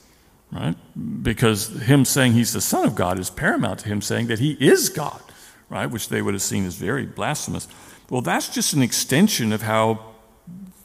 [0.54, 0.76] right?
[1.22, 4.52] Because him saying he's the Son of God is paramount to him saying that he
[4.52, 5.20] is God,
[5.68, 5.86] right?
[5.86, 7.66] Which they would have seen as very blasphemous.
[8.08, 10.14] Well, that's just an extension of how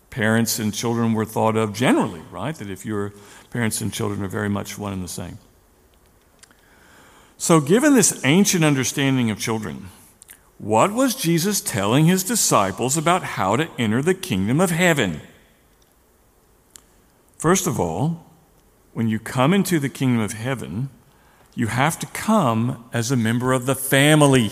[0.10, 2.56] parents and children were thought of generally, right?
[2.56, 3.14] That if your
[3.52, 5.38] parents and children are very much one and the same.
[7.38, 9.90] So, given this ancient understanding of children,
[10.58, 15.22] what was Jesus telling his disciples about how to enter the kingdom of heaven?
[17.38, 18.29] First of all,
[18.94, 20.90] when you come into the kingdom of heaven,
[21.56, 24.52] you have to come as a member of the family.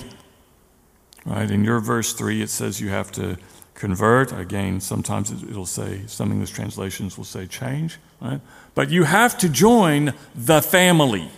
[1.25, 1.49] Right?
[1.49, 3.37] In your verse 3, it says you have to
[3.73, 4.31] convert.
[4.31, 7.97] Again, sometimes it'll say, some English translations will say change.
[8.21, 8.41] Right?
[8.75, 11.29] But you have to join the family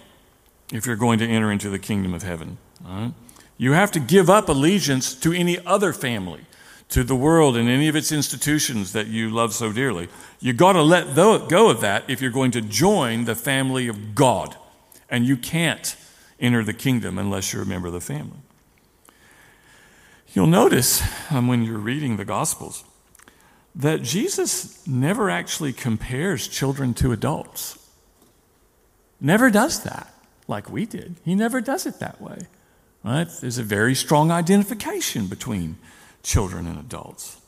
[0.71, 2.57] if you're going to enter into the kingdom of heaven.
[2.83, 3.13] Right?
[3.57, 6.41] You have to give up allegiance to any other family,
[6.89, 10.09] to the world and any of its institutions that you love so dearly.
[10.39, 14.15] You got to let go of that if you're going to join the family of
[14.15, 14.55] God.
[15.09, 15.95] And you can't
[16.39, 18.37] enter the kingdom unless you're a member of the family.
[20.33, 22.83] You'll notice um, when you're reading the Gospels
[23.75, 27.77] that Jesus never actually compares children to adults.
[29.21, 30.13] Never does that
[30.47, 31.15] like we did.
[31.23, 32.39] He never does it that way.
[33.03, 33.27] Right?
[33.41, 35.77] There's a very strong identification between
[36.29, 37.41] children and adults.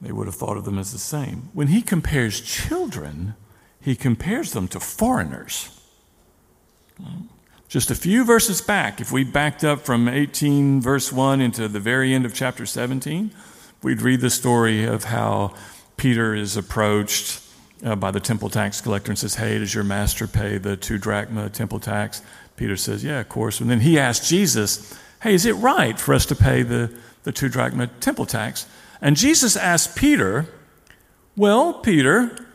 [0.00, 1.50] They would have thought of them as the same.
[1.52, 3.34] When he compares children,
[3.80, 5.70] he compares them to foreigners.
[7.68, 11.80] Just a few verses back, if we backed up from 18, verse 1 into the
[11.80, 13.30] very end of chapter 17,
[13.82, 15.52] we'd read the story of how
[15.98, 17.42] Peter is approached
[17.84, 20.96] uh, by the temple tax collector and says, Hey, does your master pay the two
[20.96, 22.22] drachma temple tax?
[22.56, 23.60] Peter says, Yeah, of course.
[23.60, 26.96] And then he asks Jesus, Hey, is it right for us to pay the,
[27.26, 28.66] the two drachma temple tax?
[29.00, 30.46] And Jesus asked Peter,
[31.36, 32.46] Well, Peter,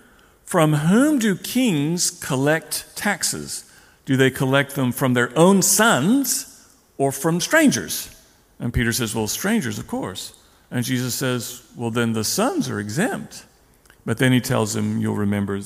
[0.46, 3.70] from whom do kings collect taxes?
[4.06, 8.10] Do they collect them from their own sons or from strangers?
[8.58, 10.34] And Peter says, Well, strangers, of course.
[10.72, 13.46] And Jesus says, Well, then the sons are exempt.
[14.06, 15.60] But then he tells him, You'll remember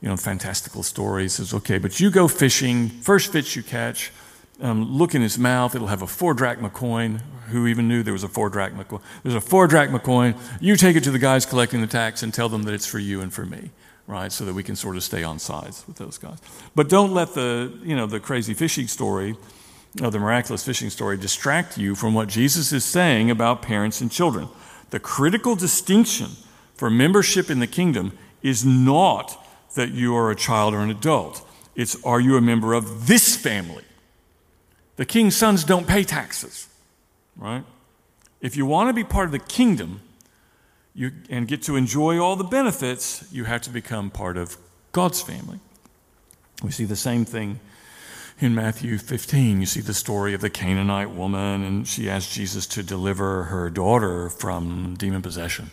[0.00, 1.22] you know, fantastical story.
[1.22, 4.12] He says, okay, but you go fishing, first fish you catch,
[4.60, 7.20] um, look in his mouth, it'll have a four drachma coin.
[7.50, 9.00] Who even knew there was a four drachma coin?
[9.22, 10.34] There's a four drachma coin.
[10.60, 12.98] You take it to the guys collecting the tax and tell them that it's for
[12.98, 13.70] you and for me,
[14.06, 14.32] right?
[14.32, 16.38] So that we can sort of stay on sides with those guys.
[16.74, 19.36] But don't let the, you know, the crazy fishing story,
[20.02, 24.10] or the miraculous fishing story, distract you from what Jesus is saying about parents and
[24.10, 24.48] children.
[24.90, 26.30] The critical distinction
[26.74, 29.40] for membership in the kingdom is not
[29.74, 31.46] that you are a child or an adult.
[31.76, 33.84] It's are you a member of this family?
[34.96, 36.68] The king's sons don't pay taxes,
[37.36, 37.64] right?
[38.40, 40.00] If you want to be part of the kingdom
[40.94, 44.56] you, and get to enjoy all the benefits, you have to become part of
[44.92, 45.60] God's family.
[46.62, 47.60] We see the same thing
[48.40, 49.60] in Matthew 15.
[49.60, 53.68] You see the story of the Canaanite woman, and she asked Jesus to deliver her
[53.68, 55.70] daughter from demon possession.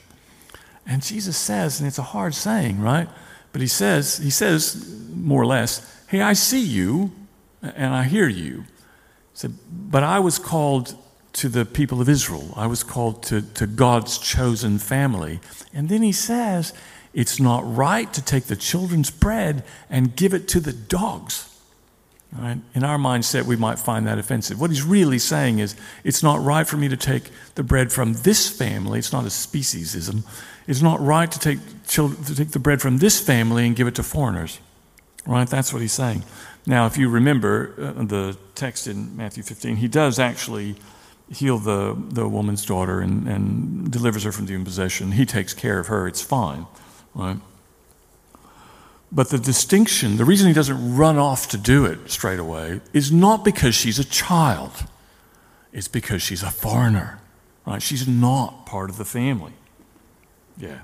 [0.86, 3.08] And Jesus says, and it's a hard saying, right?
[3.54, 7.12] But he says, he says more or less, Hey, I see you
[7.62, 8.66] and I hear you.
[9.34, 10.96] Said, But I was called
[11.34, 12.54] to the people of Israel.
[12.56, 15.40] I was called to, to God's chosen family.
[15.74, 16.74] And then he says,
[17.14, 21.50] It's not right to take the children's bread and give it to the dogs.
[22.32, 22.58] Right?
[22.74, 24.60] In our mindset, we might find that offensive.
[24.60, 28.14] What he's really saying is, it's not right for me to take the bread from
[28.14, 28.98] this family.
[28.98, 30.24] It's not a speciesism.
[30.66, 33.88] It's not right to take, children, to take the bread from this family and give
[33.88, 34.60] it to foreigners.
[35.28, 35.48] Right?
[35.48, 36.24] That's what he's saying.
[36.66, 40.76] Now, if you remember uh, the text in Matthew 15, he does actually
[41.30, 45.14] heal the, the woman's daughter and, and delivers her from demon possession.
[45.14, 46.08] He takes care of her.
[46.08, 46.66] It's fine.
[47.16, 47.38] Right?
[49.12, 53.12] But the distinction, the reason he doesn't run off to do it straight away, is
[53.12, 54.86] not because she's a child.
[55.72, 57.20] It's because she's a foreigner.
[57.66, 57.82] Right?
[57.82, 59.54] She's not part of the family.
[60.58, 60.80] Yeah.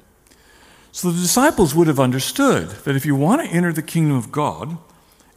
[0.91, 4.31] So the disciples would have understood that if you want to enter the kingdom of
[4.31, 4.77] God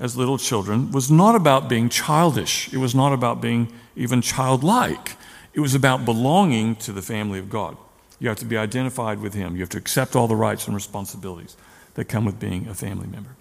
[0.03, 2.73] as little children, was not about being childish.
[2.73, 5.17] It was not about being even childlike.
[5.55, 7.77] It was about belonging to the family of God.
[8.19, 9.55] You have to be identified with Him.
[9.55, 11.57] You have to accept all the rights and responsibilities
[11.95, 13.37] that come with being a family member.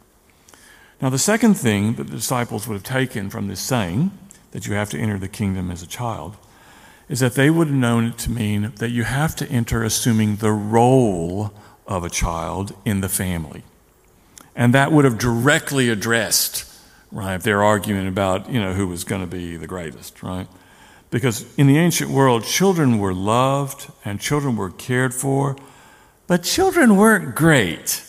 [1.02, 4.12] Now, the second thing that the disciples would have taken from this saying,
[4.52, 6.38] that you have to enter the kingdom as a child,
[7.10, 10.36] is that they would have known it to mean that you have to enter assuming
[10.36, 11.54] the role
[11.88, 13.63] of a child in the family.
[14.62, 16.71] And that would have directly addressed,
[17.12, 20.47] right, their argument about, you know, who was going to be the greatest, right?
[21.10, 25.56] Because in the ancient world, children were loved and children were cared for,
[26.28, 28.06] but children weren't great,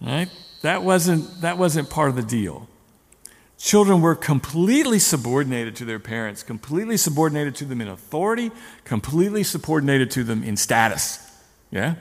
[0.00, 0.30] right?
[0.62, 2.70] That wasn't, that wasn't part of the deal.
[3.58, 8.50] Children were completely subordinated to their parents, completely subordinated to them in authority,
[8.84, 11.18] completely subordinated to them in status.
[11.70, 11.96] Yeah?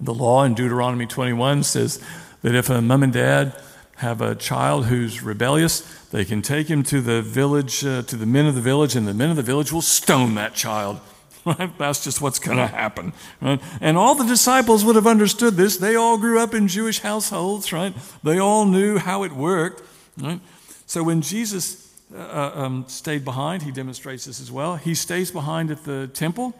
[0.00, 2.04] The law in Deuteronomy 21 says
[2.42, 3.54] that if a mom and dad
[3.96, 8.26] have a child who's rebellious, they can take him to the village, uh, to the
[8.26, 11.00] men of the village, and the men of the village will stone that child.
[11.44, 11.78] Right?
[11.78, 13.14] That's just what's going to happen.
[13.40, 13.58] Right?
[13.80, 15.78] And all the disciples would have understood this.
[15.78, 17.94] They all grew up in Jewish households, right?
[18.22, 19.82] They all knew how it worked,
[20.18, 20.40] right?
[20.84, 24.76] So when Jesus uh, uh um, stayed behind, he demonstrates this as well.
[24.76, 26.54] He stays behind at the temple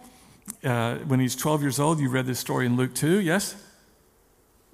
[0.65, 2.01] uh, when he's 12 years old.
[2.01, 3.57] You read this story in Luke 2, yes?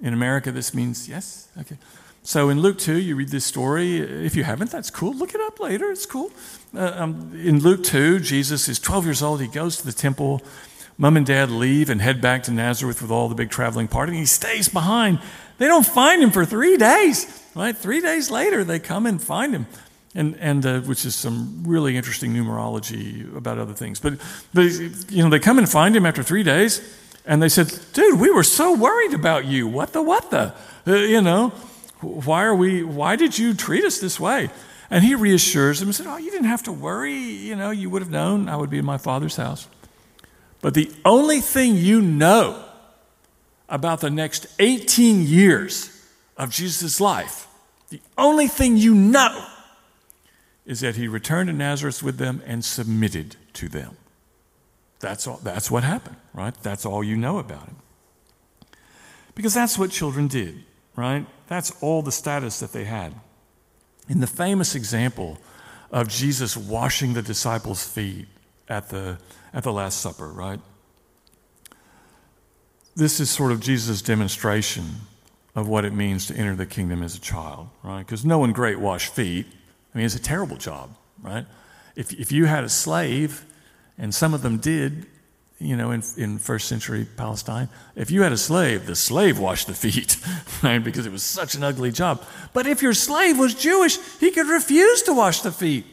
[0.05, 1.47] In America, this means yes?
[1.59, 1.77] Okay.
[2.21, 3.97] So in Luke 2, you read this story.
[3.97, 5.15] If you haven't, that's cool.
[5.15, 5.89] Look it up later.
[5.89, 6.31] It's cool.
[6.75, 9.41] Uh, um, in Luke 2, Jesus is 12 years old.
[9.41, 10.43] He goes to the temple.
[10.99, 14.11] Mom and dad leave and head back to Nazareth with all the big traveling party.
[14.11, 15.19] And he stays behind.
[15.57, 17.43] They don't find him for three days.
[17.55, 17.75] Right?
[17.75, 19.65] Three days later, they come and find him.
[20.13, 23.99] And, and uh, which is some really interesting numerology about other things.
[23.99, 24.21] But,
[24.53, 24.65] but,
[25.09, 26.79] you know, they come and find him after three days.
[27.25, 29.67] And they said, dude, we were so worried about you.
[29.67, 30.53] What the, what the?
[30.85, 31.49] Uh, you know,
[32.01, 34.49] why are we, why did you treat us this way?
[34.89, 37.15] And he reassures them and said, Oh, you didn't have to worry.
[37.15, 39.67] You know, you would have known I would be in my father's house.
[40.61, 42.63] But the only thing you know
[43.67, 46.05] about the next 18 years
[46.37, 47.47] of Jesus' life,
[47.89, 49.45] the only thing you know
[50.65, 53.97] is that he returned to Nazareth with them and submitted to them.
[55.05, 56.55] That's, all, that's what happened, right?
[56.63, 57.75] That's all you know about him.
[59.35, 60.63] Because that's what children did,
[60.95, 61.27] right?
[61.45, 63.13] That's all the status that they had.
[64.09, 65.37] In the famous example
[65.91, 68.27] of Jesus washing the disciples' feet
[68.67, 69.19] at the,
[69.53, 70.59] at the Last Supper, right?
[72.95, 74.85] This is sort of Jesus' demonstration
[75.53, 77.99] of what it means to enter the kingdom as a child, right?
[77.99, 79.45] Because no one great washed feet.
[79.93, 81.45] I mean, it's a terrible job, right?
[81.95, 83.45] If, if you had a slave,
[83.97, 85.05] and some of them did,
[85.59, 89.67] you know, in, in first century Palestine, if you had a slave, the slave washed
[89.67, 90.17] the feet,
[90.63, 90.83] right?
[90.83, 92.23] Because it was such an ugly job.
[92.53, 95.85] But if your slave was Jewish, he could refuse to wash the feet.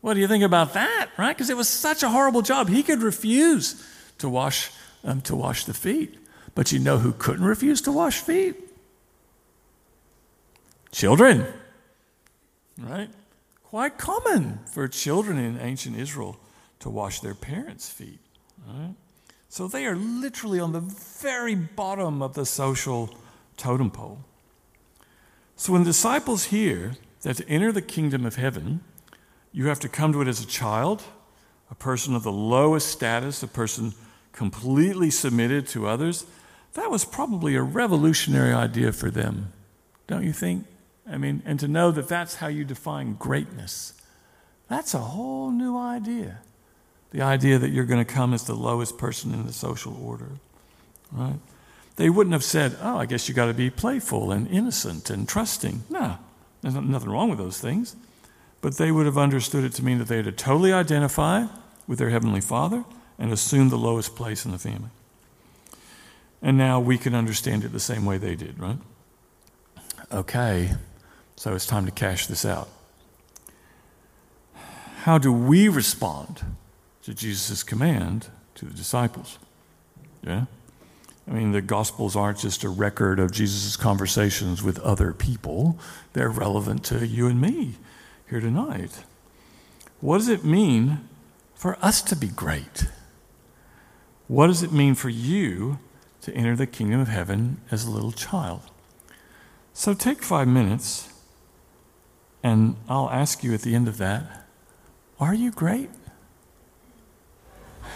[0.00, 1.36] What do you think about that, right?
[1.36, 2.68] Because it was such a horrible job.
[2.68, 3.86] He could refuse
[4.18, 4.70] to wash,
[5.04, 6.18] um, to wash the feet.
[6.54, 8.56] But you know who couldn't refuse to wash feet?
[10.90, 11.46] Children,
[12.78, 13.08] right?
[13.64, 16.36] Quite common for children in ancient Israel
[16.82, 18.18] to wash their parents' feet.
[18.66, 18.94] Right?
[19.48, 23.14] So they are literally on the very bottom of the social
[23.56, 24.18] totem pole.
[25.56, 26.92] So when disciples hear
[27.22, 28.80] that to enter the kingdom of heaven,
[29.52, 31.02] you have to come to it as a child,
[31.70, 33.94] a person of the lowest status, a person
[34.32, 36.26] completely submitted to others,
[36.74, 39.52] that was probably a revolutionary idea for them,
[40.06, 40.66] don't you think?
[41.08, 43.92] I mean, and to know that that's how you define greatness,
[44.68, 46.38] that's a whole new idea
[47.12, 50.30] the idea that you're going to come as the lowest person in the social order,
[51.12, 51.38] right?
[51.96, 55.28] They wouldn't have said, oh, I guess you got to be playful and innocent and
[55.28, 55.84] trusting.
[55.90, 56.16] No,
[56.62, 57.94] there's nothing wrong with those things.
[58.62, 61.46] But they would have understood it to mean that they had to totally identify
[61.86, 62.84] with their Heavenly Father
[63.18, 64.88] and assume the lowest place in the family.
[66.40, 68.78] And now we can understand it the same way they did, right?
[70.10, 70.72] Okay,
[71.36, 72.68] so it's time to cash this out.
[75.02, 76.42] How do we respond
[77.02, 79.38] to Jesus' command to the disciples.
[80.22, 80.46] Yeah?
[81.28, 85.78] I mean, the Gospels aren't just a record of Jesus' conversations with other people,
[86.12, 87.74] they're relevant to you and me
[88.28, 89.04] here tonight.
[90.00, 91.08] What does it mean
[91.54, 92.86] for us to be great?
[94.26, 95.78] What does it mean for you
[96.22, 98.62] to enter the kingdom of heaven as a little child?
[99.74, 101.08] So take five minutes,
[102.42, 104.46] and I'll ask you at the end of that
[105.20, 105.88] are you great?
[107.84, 107.88] All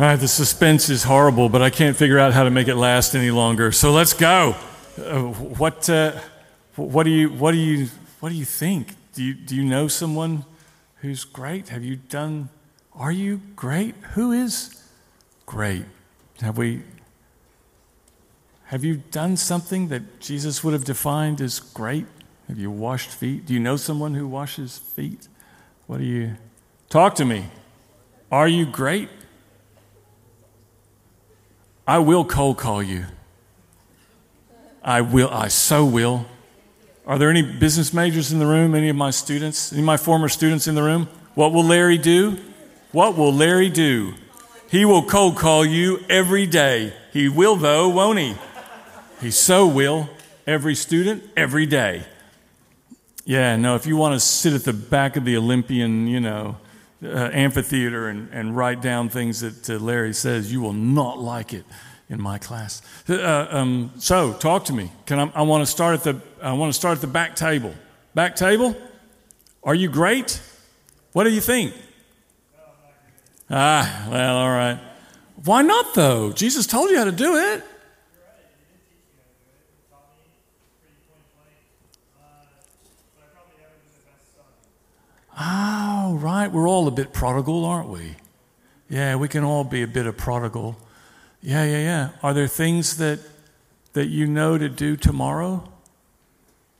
[0.00, 3.30] the suspense is horrible, but I can't figure out how to make it last any
[3.30, 3.70] longer.
[3.70, 4.56] So let's go.
[4.98, 6.18] Uh, what, uh,
[6.74, 7.88] what, do you, what, do you,
[8.20, 8.94] what do you think?
[9.12, 10.46] Do you, do you know someone
[11.02, 11.68] who's great?
[11.68, 12.48] Have you done,
[12.94, 13.94] are you great?
[14.14, 14.82] Who is
[15.44, 15.84] great?
[16.40, 16.82] Have we,
[18.68, 22.06] have you done something that Jesus would have defined as great?
[22.48, 23.44] Have you washed feet?
[23.44, 25.28] Do you know someone who washes feet?
[25.86, 26.36] What do you,
[26.88, 27.48] talk to me.
[28.32, 29.10] Are you great?
[31.90, 33.06] I will cold call you.
[34.80, 36.24] I will, I so will.
[37.04, 38.76] Are there any business majors in the room?
[38.76, 39.72] Any of my students?
[39.72, 41.08] Any of my former students in the room?
[41.34, 42.38] What will Larry do?
[42.92, 44.14] What will Larry do?
[44.68, 46.92] He will cold call you every day.
[47.12, 48.36] He will, though, won't he?
[49.20, 50.08] He so will.
[50.46, 52.04] Every student, every day.
[53.24, 56.56] Yeah, no, if you want to sit at the back of the Olympian, you know,
[57.02, 61.52] uh, amphitheater and, and write down things that uh, Larry says, you will not like
[61.52, 61.64] it
[62.08, 62.82] in my class.
[63.08, 64.90] Uh, um, so, talk to me.
[65.06, 67.36] Can I, I want to start at the I want to start at the back
[67.36, 67.74] table.
[68.14, 68.76] Back table.
[69.62, 70.40] Are you great?
[71.12, 71.74] What do you think?
[73.50, 74.78] Ah, well, all right.
[75.44, 76.32] Why not though?
[76.32, 77.64] Jesus told you how to do it.
[85.42, 86.52] Oh, right.
[86.52, 88.16] We're all a bit prodigal, aren't we?
[88.90, 90.76] Yeah, we can all be a bit of prodigal.
[91.40, 92.08] Yeah, yeah, yeah.
[92.22, 93.20] Are there things that
[93.94, 95.66] that you know to do tomorrow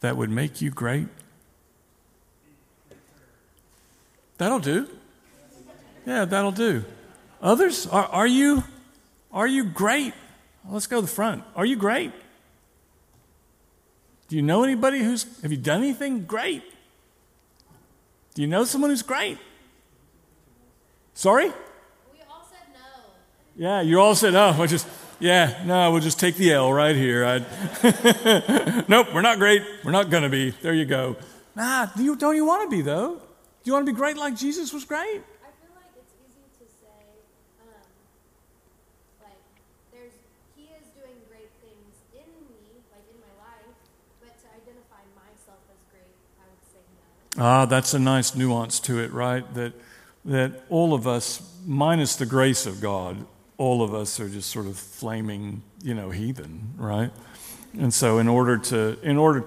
[0.01, 1.09] that would make you great?
[4.37, 4.89] That'll do.
[6.07, 6.85] Yeah, that'll do.
[7.41, 8.63] Others, are, are you
[9.33, 10.13] are you great?
[10.69, 11.45] Let's go to the front.
[11.57, 12.13] Are you great?
[14.29, 16.63] Do you know anybody who's have you done anything great?
[18.35, 19.39] Do you know someone who's great?
[21.15, 21.47] Sorry?
[21.47, 22.81] We all said no.
[23.57, 24.87] Yeah, you all said, oh, we'll just,
[25.19, 27.25] yeah, no, we'll just take the L right here.
[27.25, 29.63] I'd, nope, we're not great.
[29.85, 30.51] We're not going to be.
[30.63, 31.17] There you go.
[31.57, 33.17] Nah, do you, don't you want to be, though?
[33.17, 35.21] Do you want to be great like Jesus was great?
[35.45, 37.05] I feel like it's easy to say,
[37.61, 37.85] um,
[39.21, 39.45] like,
[39.93, 40.17] there's,
[40.57, 43.77] he is doing great things in me, like in my life,
[44.25, 47.05] but to identify myself as great, I would say no.
[47.43, 49.53] Ah, that's a nice nuance to it, right?
[49.55, 49.73] That,
[50.27, 53.17] that all of us, minus the grace of God,
[53.57, 57.11] all of us are just sort of flaming, you know, heathen, right?
[57.79, 59.47] And so, in order to, in order,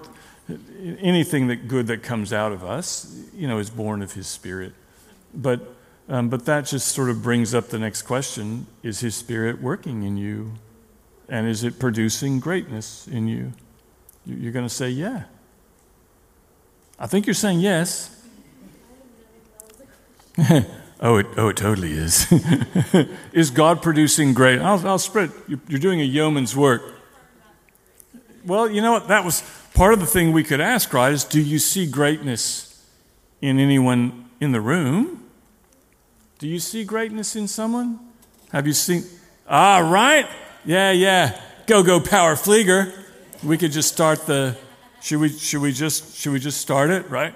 [0.98, 4.72] anything that good that comes out of us, you know, is born of His Spirit.
[5.32, 5.60] But,
[6.08, 10.02] um, but that just sort of brings up the next question: Is His Spirit working
[10.02, 10.54] in you,
[11.28, 13.52] and is it producing greatness in you?
[14.26, 15.24] You- You're going to say, yeah.
[16.98, 18.10] I think you're saying yes.
[21.00, 22.26] oh, it, oh, it totally is.
[23.32, 24.60] is God producing great?
[24.60, 25.30] I'll, I'll spread.
[25.48, 26.82] You're, you're doing a yeoman's work.
[28.44, 29.08] Well, you know what?
[29.08, 29.42] That was
[29.74, 31.12] part of the thing we could ask, right?
[31.12, 32.84] Is do you see greatness
[33.40, 35.24] in anyone in the room?
[36.38, 38.00] Do you see greatness in someone?
[38.52, 39.04] Have you seen?
[39.48, 40.28] Ah, right.
[40.64, 41.40] Yeah, yeah.
[41.66, 42.92] Go, go, Power Flieger.
[43.42, 44.56] We could just start the.
[45.04, 45.28] Should we?
[45.28, 46.16] Should we just?
[46.16, 47.10] Should we just start it?
[47.10, 47.34] Right.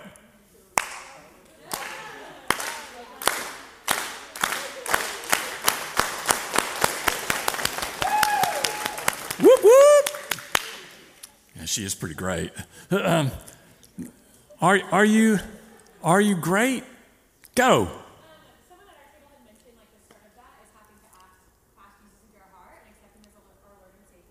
[9.38, 10.08] Whoop whoop.
[11.56, 12.52] Yeah, she is pretty great.
[12.90, 13.30] Um,
[14.62, 15.38] are are you
[16.02, 16.84] are you great?
[17.54, 17.90] Go.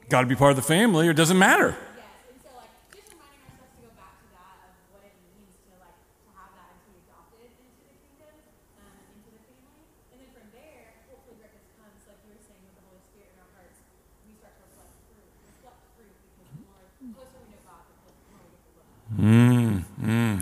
[0.09, 1.75] Got to be part of the family, or it doesn't matter.
[1.75, 5.11] Yes, and so, like, just reminding ourselves to go back to that of what it
[5.19, 8.31] means to, like, to have that and to be adopted into the kingdom,
[8.79, 9.83] um, and into the family.
[10.15, 13.35] And then from there, hopefully greatness comes, like you were saying, with the Holy Spirit
[13.35, 13.83] in our hearts,
[14.23, 17.95] we start to reflect fruit, reflect fruit because the more closer we know God, the
[17.99, 18.87] closer the more we get to love.
[19.19, 20.35] Mm, mm,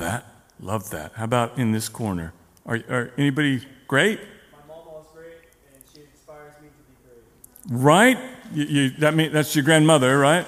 [0.00, 0.26] love that.
[0.60, 1.12] Love that.
[1.14, 2.32] How about in this corner?
[2.64, 4.20] Are, are anybody great?
[4.52, 5.34] My mom was great,
[5.72, 7.82] and she inspires me to be great.
[7.82, 8.18] Right?
[8.52, 10.46] You, you, that mean, that's your grandmother, right?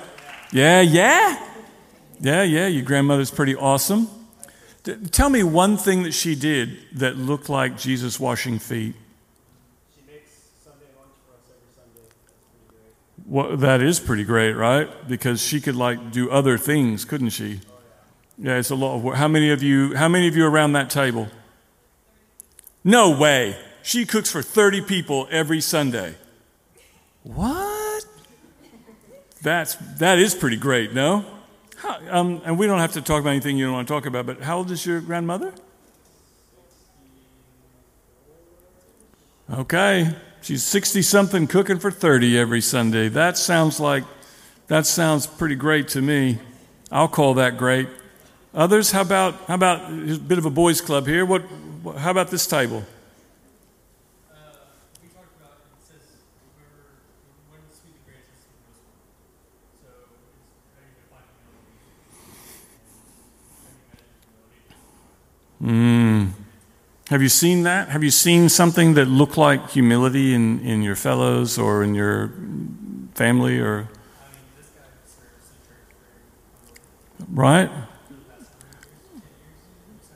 [0.52, 1.46] Yeah, yeah.
[2.20, 2.66] Yeah, yeah.
[2.66, 4.08] Your grandmother's pretty awesome.
[4.82, 8.94] D- tell me one thing that she did that looked like Jesus washing feet.
[9.94, 10.30] She makes
[10.64, 12.08] Sunday lunch for us every Sunday.
[12.24, 13.50] That's pretty great.
[13.50, 14.88] Well, that is pretty great, right?
[15.06, 17.60] Because she could like do other things, couldn't she?
[18.38, 19.16] Yeah, it's a lot of work.
[19.16, 19.96] How many of you?
[19.96, 21.28] How many of you around that table?
[22.84, 23.56] No way.
[23.82, 26.14] She cooks for thirty people every Sunday.
[27.24, 28.04] What?
[29.42, 31.24] That's that is pretty great, no?
[31.76, 34.06] How, um, and we don't have to talk about anything you don't want to talk
[34.06, 34.26] about.
[34.26, 35.52] But how old is your grandmother?
[39.50, 40.10] Okay,
[40.42, 43.08] she's 60 something cooking for 30 every Sunday.
[43.08, 44.04] That sounds like,
[44.66, 46.38] that sounds pretty great to me.
[46.92, 47.88] I'll call that great.
[48.54, 51.24] Others, how about, how about a bit of a boys' club here?
[51.26, 51.42] What,
[51.82, 52.84] what how about this table?
[65.62, 66.30] Mm.
[67.08, 67.88] Have you seen that?
[67.88, 72.32] Have you seen something that looked like humility in, in your fellows or in your
[73.14, 73.88] family or
[77.20, 77.70] I mean, right?
[77.70, 77.84] the
[78.28, 80.08] past 10 years, 10 years,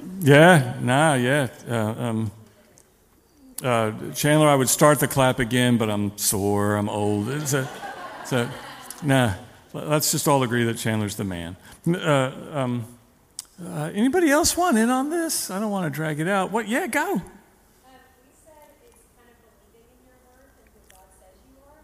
[0.00, 0.05] Sunday.
[0.20, 1.48] Yeah, nah, yeah.
[1.68, 2.30] Uh, um,
[3.62, 7.48] uh, Chandler, I would start the clap again, but I'm sore, I'm old.
[7.48, 7.66] So,
[8.24, 8.48] so
[9.02, 9.34] nah,
[9.72, 11.56] let's just all agree that Chandler's the man.
[11.86, 12.86] Uh, um,
[13.62, 15.50] uh, anybody else want in on this?
[15.50, 16.50] I don't want to drag it out.
[16.50, 16.68] What?
[16.68, 17.14] Yeah, go.
[17.14, 17.22] We said
[18.88, 21.80] it's kind of believing in your word and who God says you are.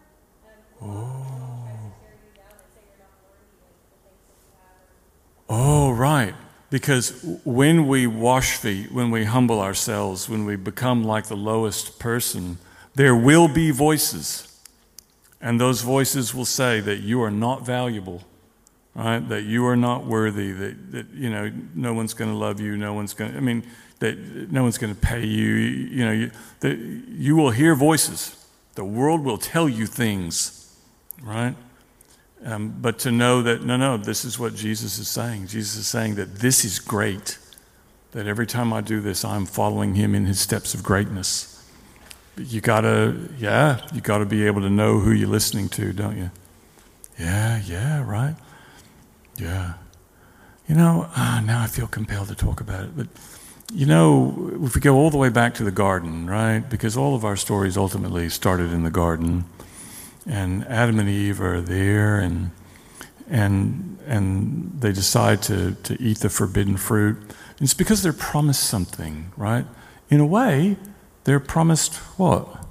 [0.83, 1.65] Um, oh.
[1.65, 4.53] tries to tear you down and say you're not worthy of the things that you
[4.57, 4.89] have.
[5.49, 6.35] Or, Oh, right.
[6.73, 7.11] Because
[7.45, 12.57] when we wash feet, when we humble ourselves, when we become like the lowest person,
[12.95, 14.59] there will be voices.
[15.39, 18.23] And those voices will say that you are not valuable,
[18.95, 19.19] right?
[19.19, 22.75] That you are not worthy, that, that you know, no one's going to love you,
[22.75, 23.63] no one's going to, I mean,
[23.99, 24.17] that
[24.51, 25.53] no one's going to pay you.
[25.53, 28.47] You know, you, that you will hear voices.
[28.73, 30.75] The world will tell you things,
[31.21, 31.53] right?
[32.45, 35.47] Um, but to know that, no, no, this is what Jesus is saying.
[35.47, 37.37] Jesus is saying that this is great,
[38.11, 41.49] that every time I do this, I'm following him in his steps of greatness.
[42.35, 46.31] You gotta, yeah, you gotta be able to know who you're listening to, don't you?
[47.17, 48.35] Yeah, yeah, right?
[49.37, 49.73] Yeah.
[50.67, 53.07] You know, ah, now I feel compelled to talk about it, but
[53.73, 56.59] you know, if we go all the way back to the garden, right?
[56.59, 59.45] Because all of our stories ultimately started in the garden
[60.25, 62.51] and Adam and Eve are there, and
[63.29, 67.17] and and they decide to to eat the forbidden fruit.
[67.17, 69.65] And it's because they're promised something, right?
[70.09, 70.77] In a way,
[71.23, 72.65] they're promised what?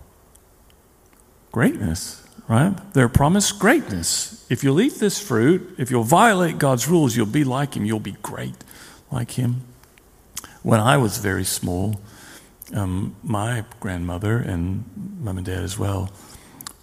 [1.51, 2.75] Greatness, right?
[2.93, 4.47] They're promised greatness.
[4.51, 7.85] If you'll eat this fruit, if you'll violate God's rules, you'll be like Him.
[7.85, 8.57] You'll be great,
[9.11, 9.63] like Him.
[10.63, 12.01] When I was very small,
[12.75, 14.85] um, my grandmother and
[15.21, 16.11] mom and dad as well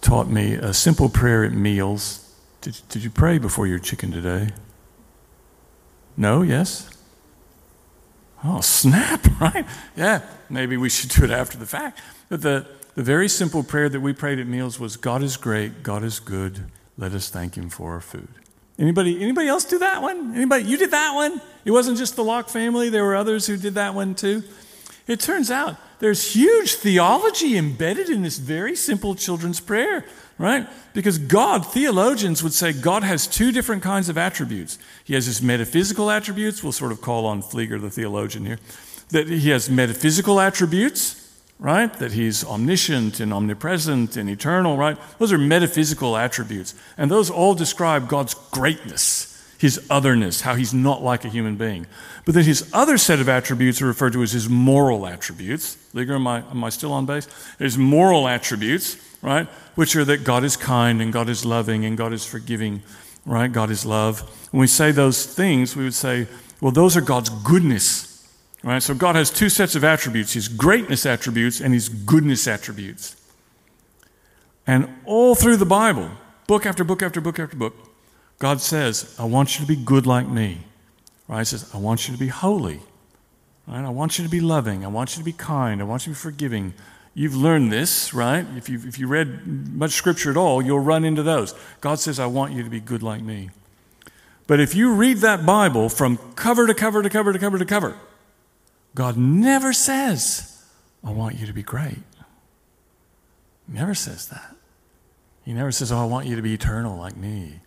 [0.00, 2.26] taught me a simple prayer at meals.
[2.60, 4.50] Did, did you pray before your chicken today?
[6.16, 6.42] No?
[6.42, 6.90] Yes?
[8.44, 9.66] Oh, snap, right?
[9.96, 12.00] Yeah, maybe we should do it after the fact.
[12.28, 15.82] But the, the very simple prayer that we prayed at meals was God is great,
[15.82, 16.64] God is good,
[16.96, 18.28] let us thank Him for our food.
[18.78, 20.34] Anybody, anybody else do that one?
[20.34, 20.64] Anybody?
[20.64, 21.40] You did that one?
[21.66, 24.42] It wasn't just the Locke family, there were others who did that one too.
[25.06, 30.04] It turns out there's huge theology embedded in this very simple children's prayer,
[30.38, 30.66] right?
[30.94, 34.78] Because God, theologians would say God has two different kinds of attributes.
[35.04, 38.58] He has his metaphysical attributes, we'll sort of call on Flieger, the theologian here,
[39.10, 41.16] that he has metaphysical attributes,
[41.58, 41.92] right?
[41.94, 44.96] That he's omniscient and omnipresent and eternal, right?
[45.18, 46.74] Those are metaphysical attributes.
[46.96, 49.29] And those all describe God's greatness
[49.60, 51.86] his otherness, how he's not like a human being.
[52.24, 55.76] But then his other set of attributes are referred to as his moral attributes.
[55.92, 57.28] Liger, am I, am I still on base?
[57.58, 59.46] His moral attributes, right?
[59.74, 62.82] Which are that God is kind and God is loving and God is forgiving,
[63.26, 63.52] right?
[63.52, 64.20] God is love.
[64.50, 66.26] When we say those things, we would say,
[66.62, 68.26] well, those are God's goodness,
[68.64, 68.82] right?
[68.82, 73.14] So God has two sets of attributes his greatness attributes and his goodness attributes.
[74.66, 76.12] And all through the Bible,
[76.46, 77.89] book after book after book after book,
[78.40, 80.58] God says, I want you to be good like me.
[81.28, 81.40] Right?
[81.40, 82.80] He says, I want you to be holy.
[83.68, 83.84] Right?
[83.84, 84.82] I want you to be loving.
[84.82, 85.80] I want you to be kind.
[85.80, 86.72] I want you to be forgiving.
[87.12, 88.46] You've learned this, right?
[88.56, 91.54] If you, if you read much scripture at all, you'll run into those.
[91.82, 93.50] God says, I want you to be good like me.
[94.46, 97.66] But if you read that Bible from cover to cover to cover to cover to
[97.66, 97.96] cover,
[98.94, 100.64] God never says,
[101.04, 101.98] I want you to be great.
[103.68, 104.56] He never says that.
[105.44, 107.60] He never says, Oh, I want you to be eternal like me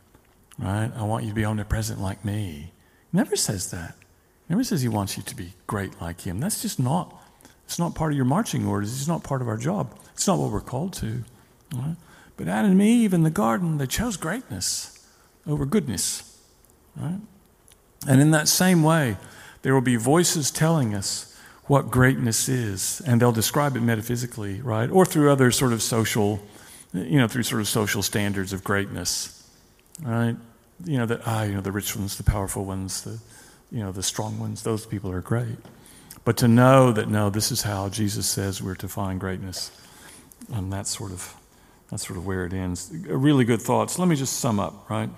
[0.58, 0.92] right?
[0.96, 2.72] I want you to be omnipresent like me.
[3.12, 3.96] Never says that.
[4.50, 6.40] Never says he wants you to be great like him.
[6.40, 7.16] That's just not.
[7.66, 8.94] It's not part of your marching orders.
[8.94, 9.98] It's not part of our job.
[10.14, 11.24] It's not what we're called to.
[11.74, 11.96] Right?
[12.38, 15.06] But Adam and Eve in the garden, they chose greatness
[15.48, 16.40] over goodness.
[16.96, 17.20] Right?
[18.08, 19.18] And in that same way,
[19.62, 21.30] there will be voices telling us
[21.66, 24.92] what greatness is, and they'll describe it metaphysically, right?
[24.92, 26.42] Or through other sort of social,
[26.92, 29.43] you know, through sort of social standards of greatness
[30.02, 30.36] right?
[30.86, 33.20] You know, that, ah, you know, the rich ones, the powerful ones, the,
[33.72, 35.58] you know, the strong ones, those people are great.
[36.26, 39.72] But to know that, no, this is how Jesus says we're to find greatness,
[40.54, 41.36] and that's sort of,
[41.90, 42.92] that's sort of where it ends.
[43.10, 44.00] A really good thoughts.
[44.00, 45.10] Let me just sum up, right?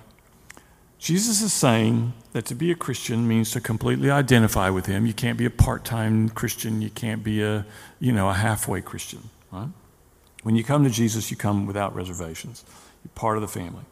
[0.97, 5.05] Jesus is saying that to be a Christian means to completely identify with him.
[5.05, 6.81] You can't be a part-time Christian.
[6.81, 7.65] You can't be a,
[7.99, 9.69] you know, a halfway Christian, right?
[10.41, 12.63] When you come to Jesus, you come without reservations.
[13.03, 13.83] You're part of the family.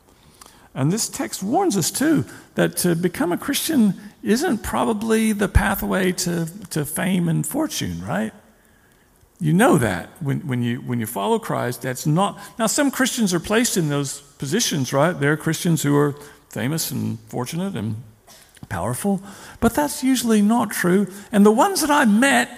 [0.76, 3.94] And this text warns us too that to become a Christian
[4.24, 8.34] isn't probably the pathway to, to fame and fortune, right?
[9.40, 12.40] You know that when, when, you, when you follow Christ, that's not.
[12.58, 15.12] Now, some Christians are placed in those positions, right?
[15.12, 16.16] There are Christians who are
[16.50, 18.02] famous and fortunate and
[18.70, 19.22] powerful,
[19.60, 21.08] but that's usually not true.
[21.32, 22.50] And the ones that I met,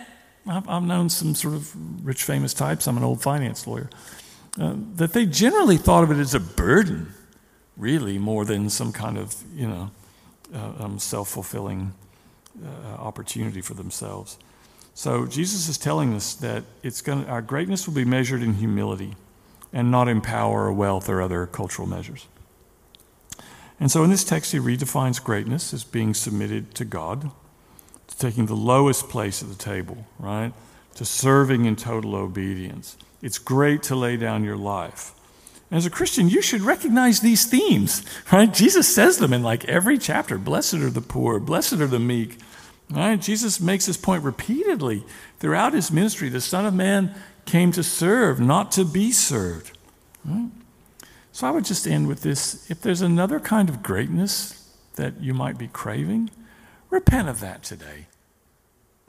[0.46, 3.90] I've, I've known some sort of rich, famous types, I'm an old finance lawyer,
[4.60, 7.14] uh, that they generally thought of it as a burden,
[7.78, 9.92] really, more than some kind of, you know,
[10.54, 11.94] uh, um, self fulfilling
[12.64, 14.38] uh, opportunity for themselves.
[14.94, 19.16] So Jesus is telling us that it's going our greatness will be measured in humility
[19.74, 22.28] and not in power or wealth or other cultural measures.
[23.78, 27.30] And so in this text, he redefines greatness as being submitted to God,
[28.08, 30.54] to taking the lowest place at the table, right?
[30.96, 32.96] To serving in total obedience.
[33.22, 35.12] It's great to lay down your life.
[35.72, 38.54] As a Christian, you should recognize these themes, right?
[38.54, 40.38] Jesus says them in like every chapter.
[40.38, 42.38] Blessed are the poor, blessed are the meek.
[42.90, 43.20] Right?
[43.20, 45.04] Jesus makes this point repeatedly
[45.40, 46.30] throughout his ministry.
[46.30, 49.76] The Son of Man came to serve, not to be served.
[50.24, 50.50] Right?
[51.32, 52.70] So I would just end with this.
[52.70, 56.30] If there's another kind of greatness that you might be craving,
[56.90, 58.06] repent of that today.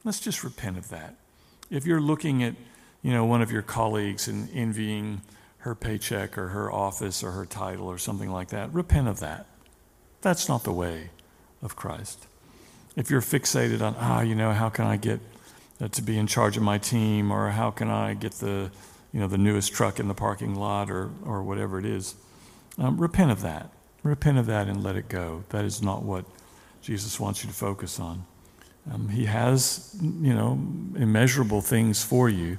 [0.05, 1.15] Let's just repent of that.
[1.71, 2.55] If you're looking at,
[3.03, 5.21] you know, one of your colleagues and envying
[5.67, 9.47] her paycheck or her office or her title or something like that, repent of that.
[10.23, 11.11] That's not the way
[11.61, 12.27] of Christ
[12.97, 15.21] if you're fixated on, ah, you know, how can I get
[15.81, 18.71] uh, to be in charge of my team, or how can I get the,
[19.13, 22.15] you know, the newest truck in the parking lot, or, or whatever it is,
[22.79, 23.71] um, repent of that.
[24.03, 25.45] Repent of that and let it go.
[25.51, 26.25] That is not what
[26.81, 28.25] Jesus wants you to focus on.
[28.91, 30.53] Um, he has, you know,
[30.97, 32.57] immeasurable things for you,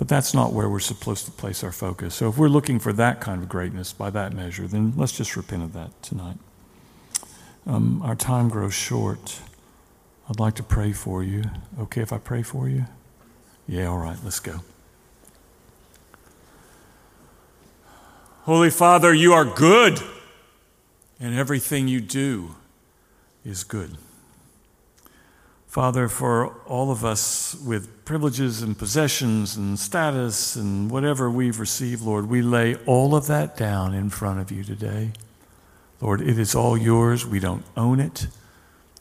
[0.00, 2.14] but that's not where we're supposed to place our focus.
[2.14, 5.36] So if we're looking for that kind of greatness by that measure, then let's just
[5.36, 6.38] repent of that tonight.
[7.66, 9.42] Um, our time grows short.
[10.26, 11.42] I'd like to pray for you.
[11.78, 12.86] Okay if I pray for you?
[13.68, 14.60] Yeah, all right, let's go.
[18.44, 20.00] Holy Father, you are good,
[21.20, 22.54] and everything you do
[23.44, 23.98] is good.
[25.70, 32.02] Father, for all of us with privileges and possessions and status and whatever we've received,
[32.02, 35.12] Lord, we lay all of that down in front of you today.
[36.00, 37.24] Lord, it is all yours.
[37.24, 38.26] We don't own it.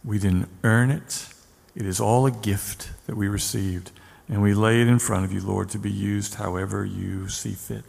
[0.05, 1.29] We didn't earn it.
[1.75, 3.89] It is all a gift that we received,
[4.27, 7.53] and we lay it in front of you, Lord, to be used however you see
[7.53, 7.83] fit.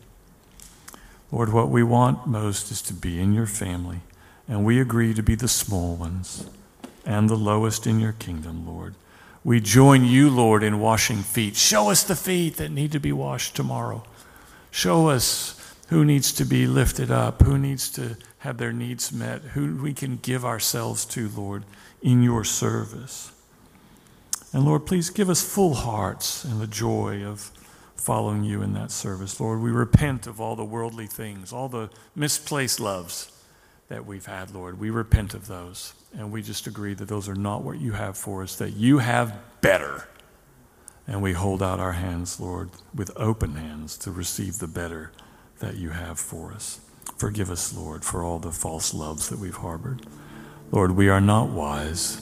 [1.31, 4.01] Lord, what we want most is to be in your family,
[4.49, 6.49] and we agree to be the small ones
[7.05, 8.95] and the lowest in your kingdom, Lord.
[9.43, 11.57] We join you, Lord, in washing feet.
[11.57, 14.05] Show us the feet that need to be washed tomorrow.
[14.71, 15.57] Show us
[15.89, 19.95] who needs to be lifted up, who needs to have their needs met, who we
[19.95, 21.65] can give ourselves to, Lord
[22.03, 23.33] in your service.
[24.53, 27.51] And Lord, please give us full hearts and the joy of
[27.97, 29.39] following you in that service.
[29.39, 33.31] Lord, we repent of all the worldly things, all the misplaced loves
[33.89, 34.81] that we've had, Lord.
[34.81, 35.93] We repent of those.
[36.17, 38.99] And we just agree that those are not what you have for us, that you
[38.99, 40.09] have better.
[41.07, 45.13] And we hold out our hands, Lord, with open hands to receive the better
[45.61, 46.81] that you have for us.
[47.17, 50.07] Forgive us, Lord, for all the false loves that we've harbored.
[50.71, 52.21] Lord, we are not wise.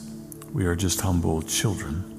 [0.53, 2.15] We are just humble children.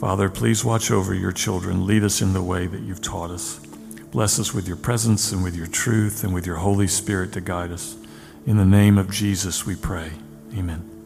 [0.00, 1.86] Father, please watch over your children.
[1.86, 3.58] Lead us in the way that you've taught us.
[4.12, 7.40] Bless us with your presence and with your truth and with your Holy Spirit to
[7.40, 7.96] guide us.
[8.46, 10.12] In the name of Jesus, we pray.
[10.56, 10.97] Amen.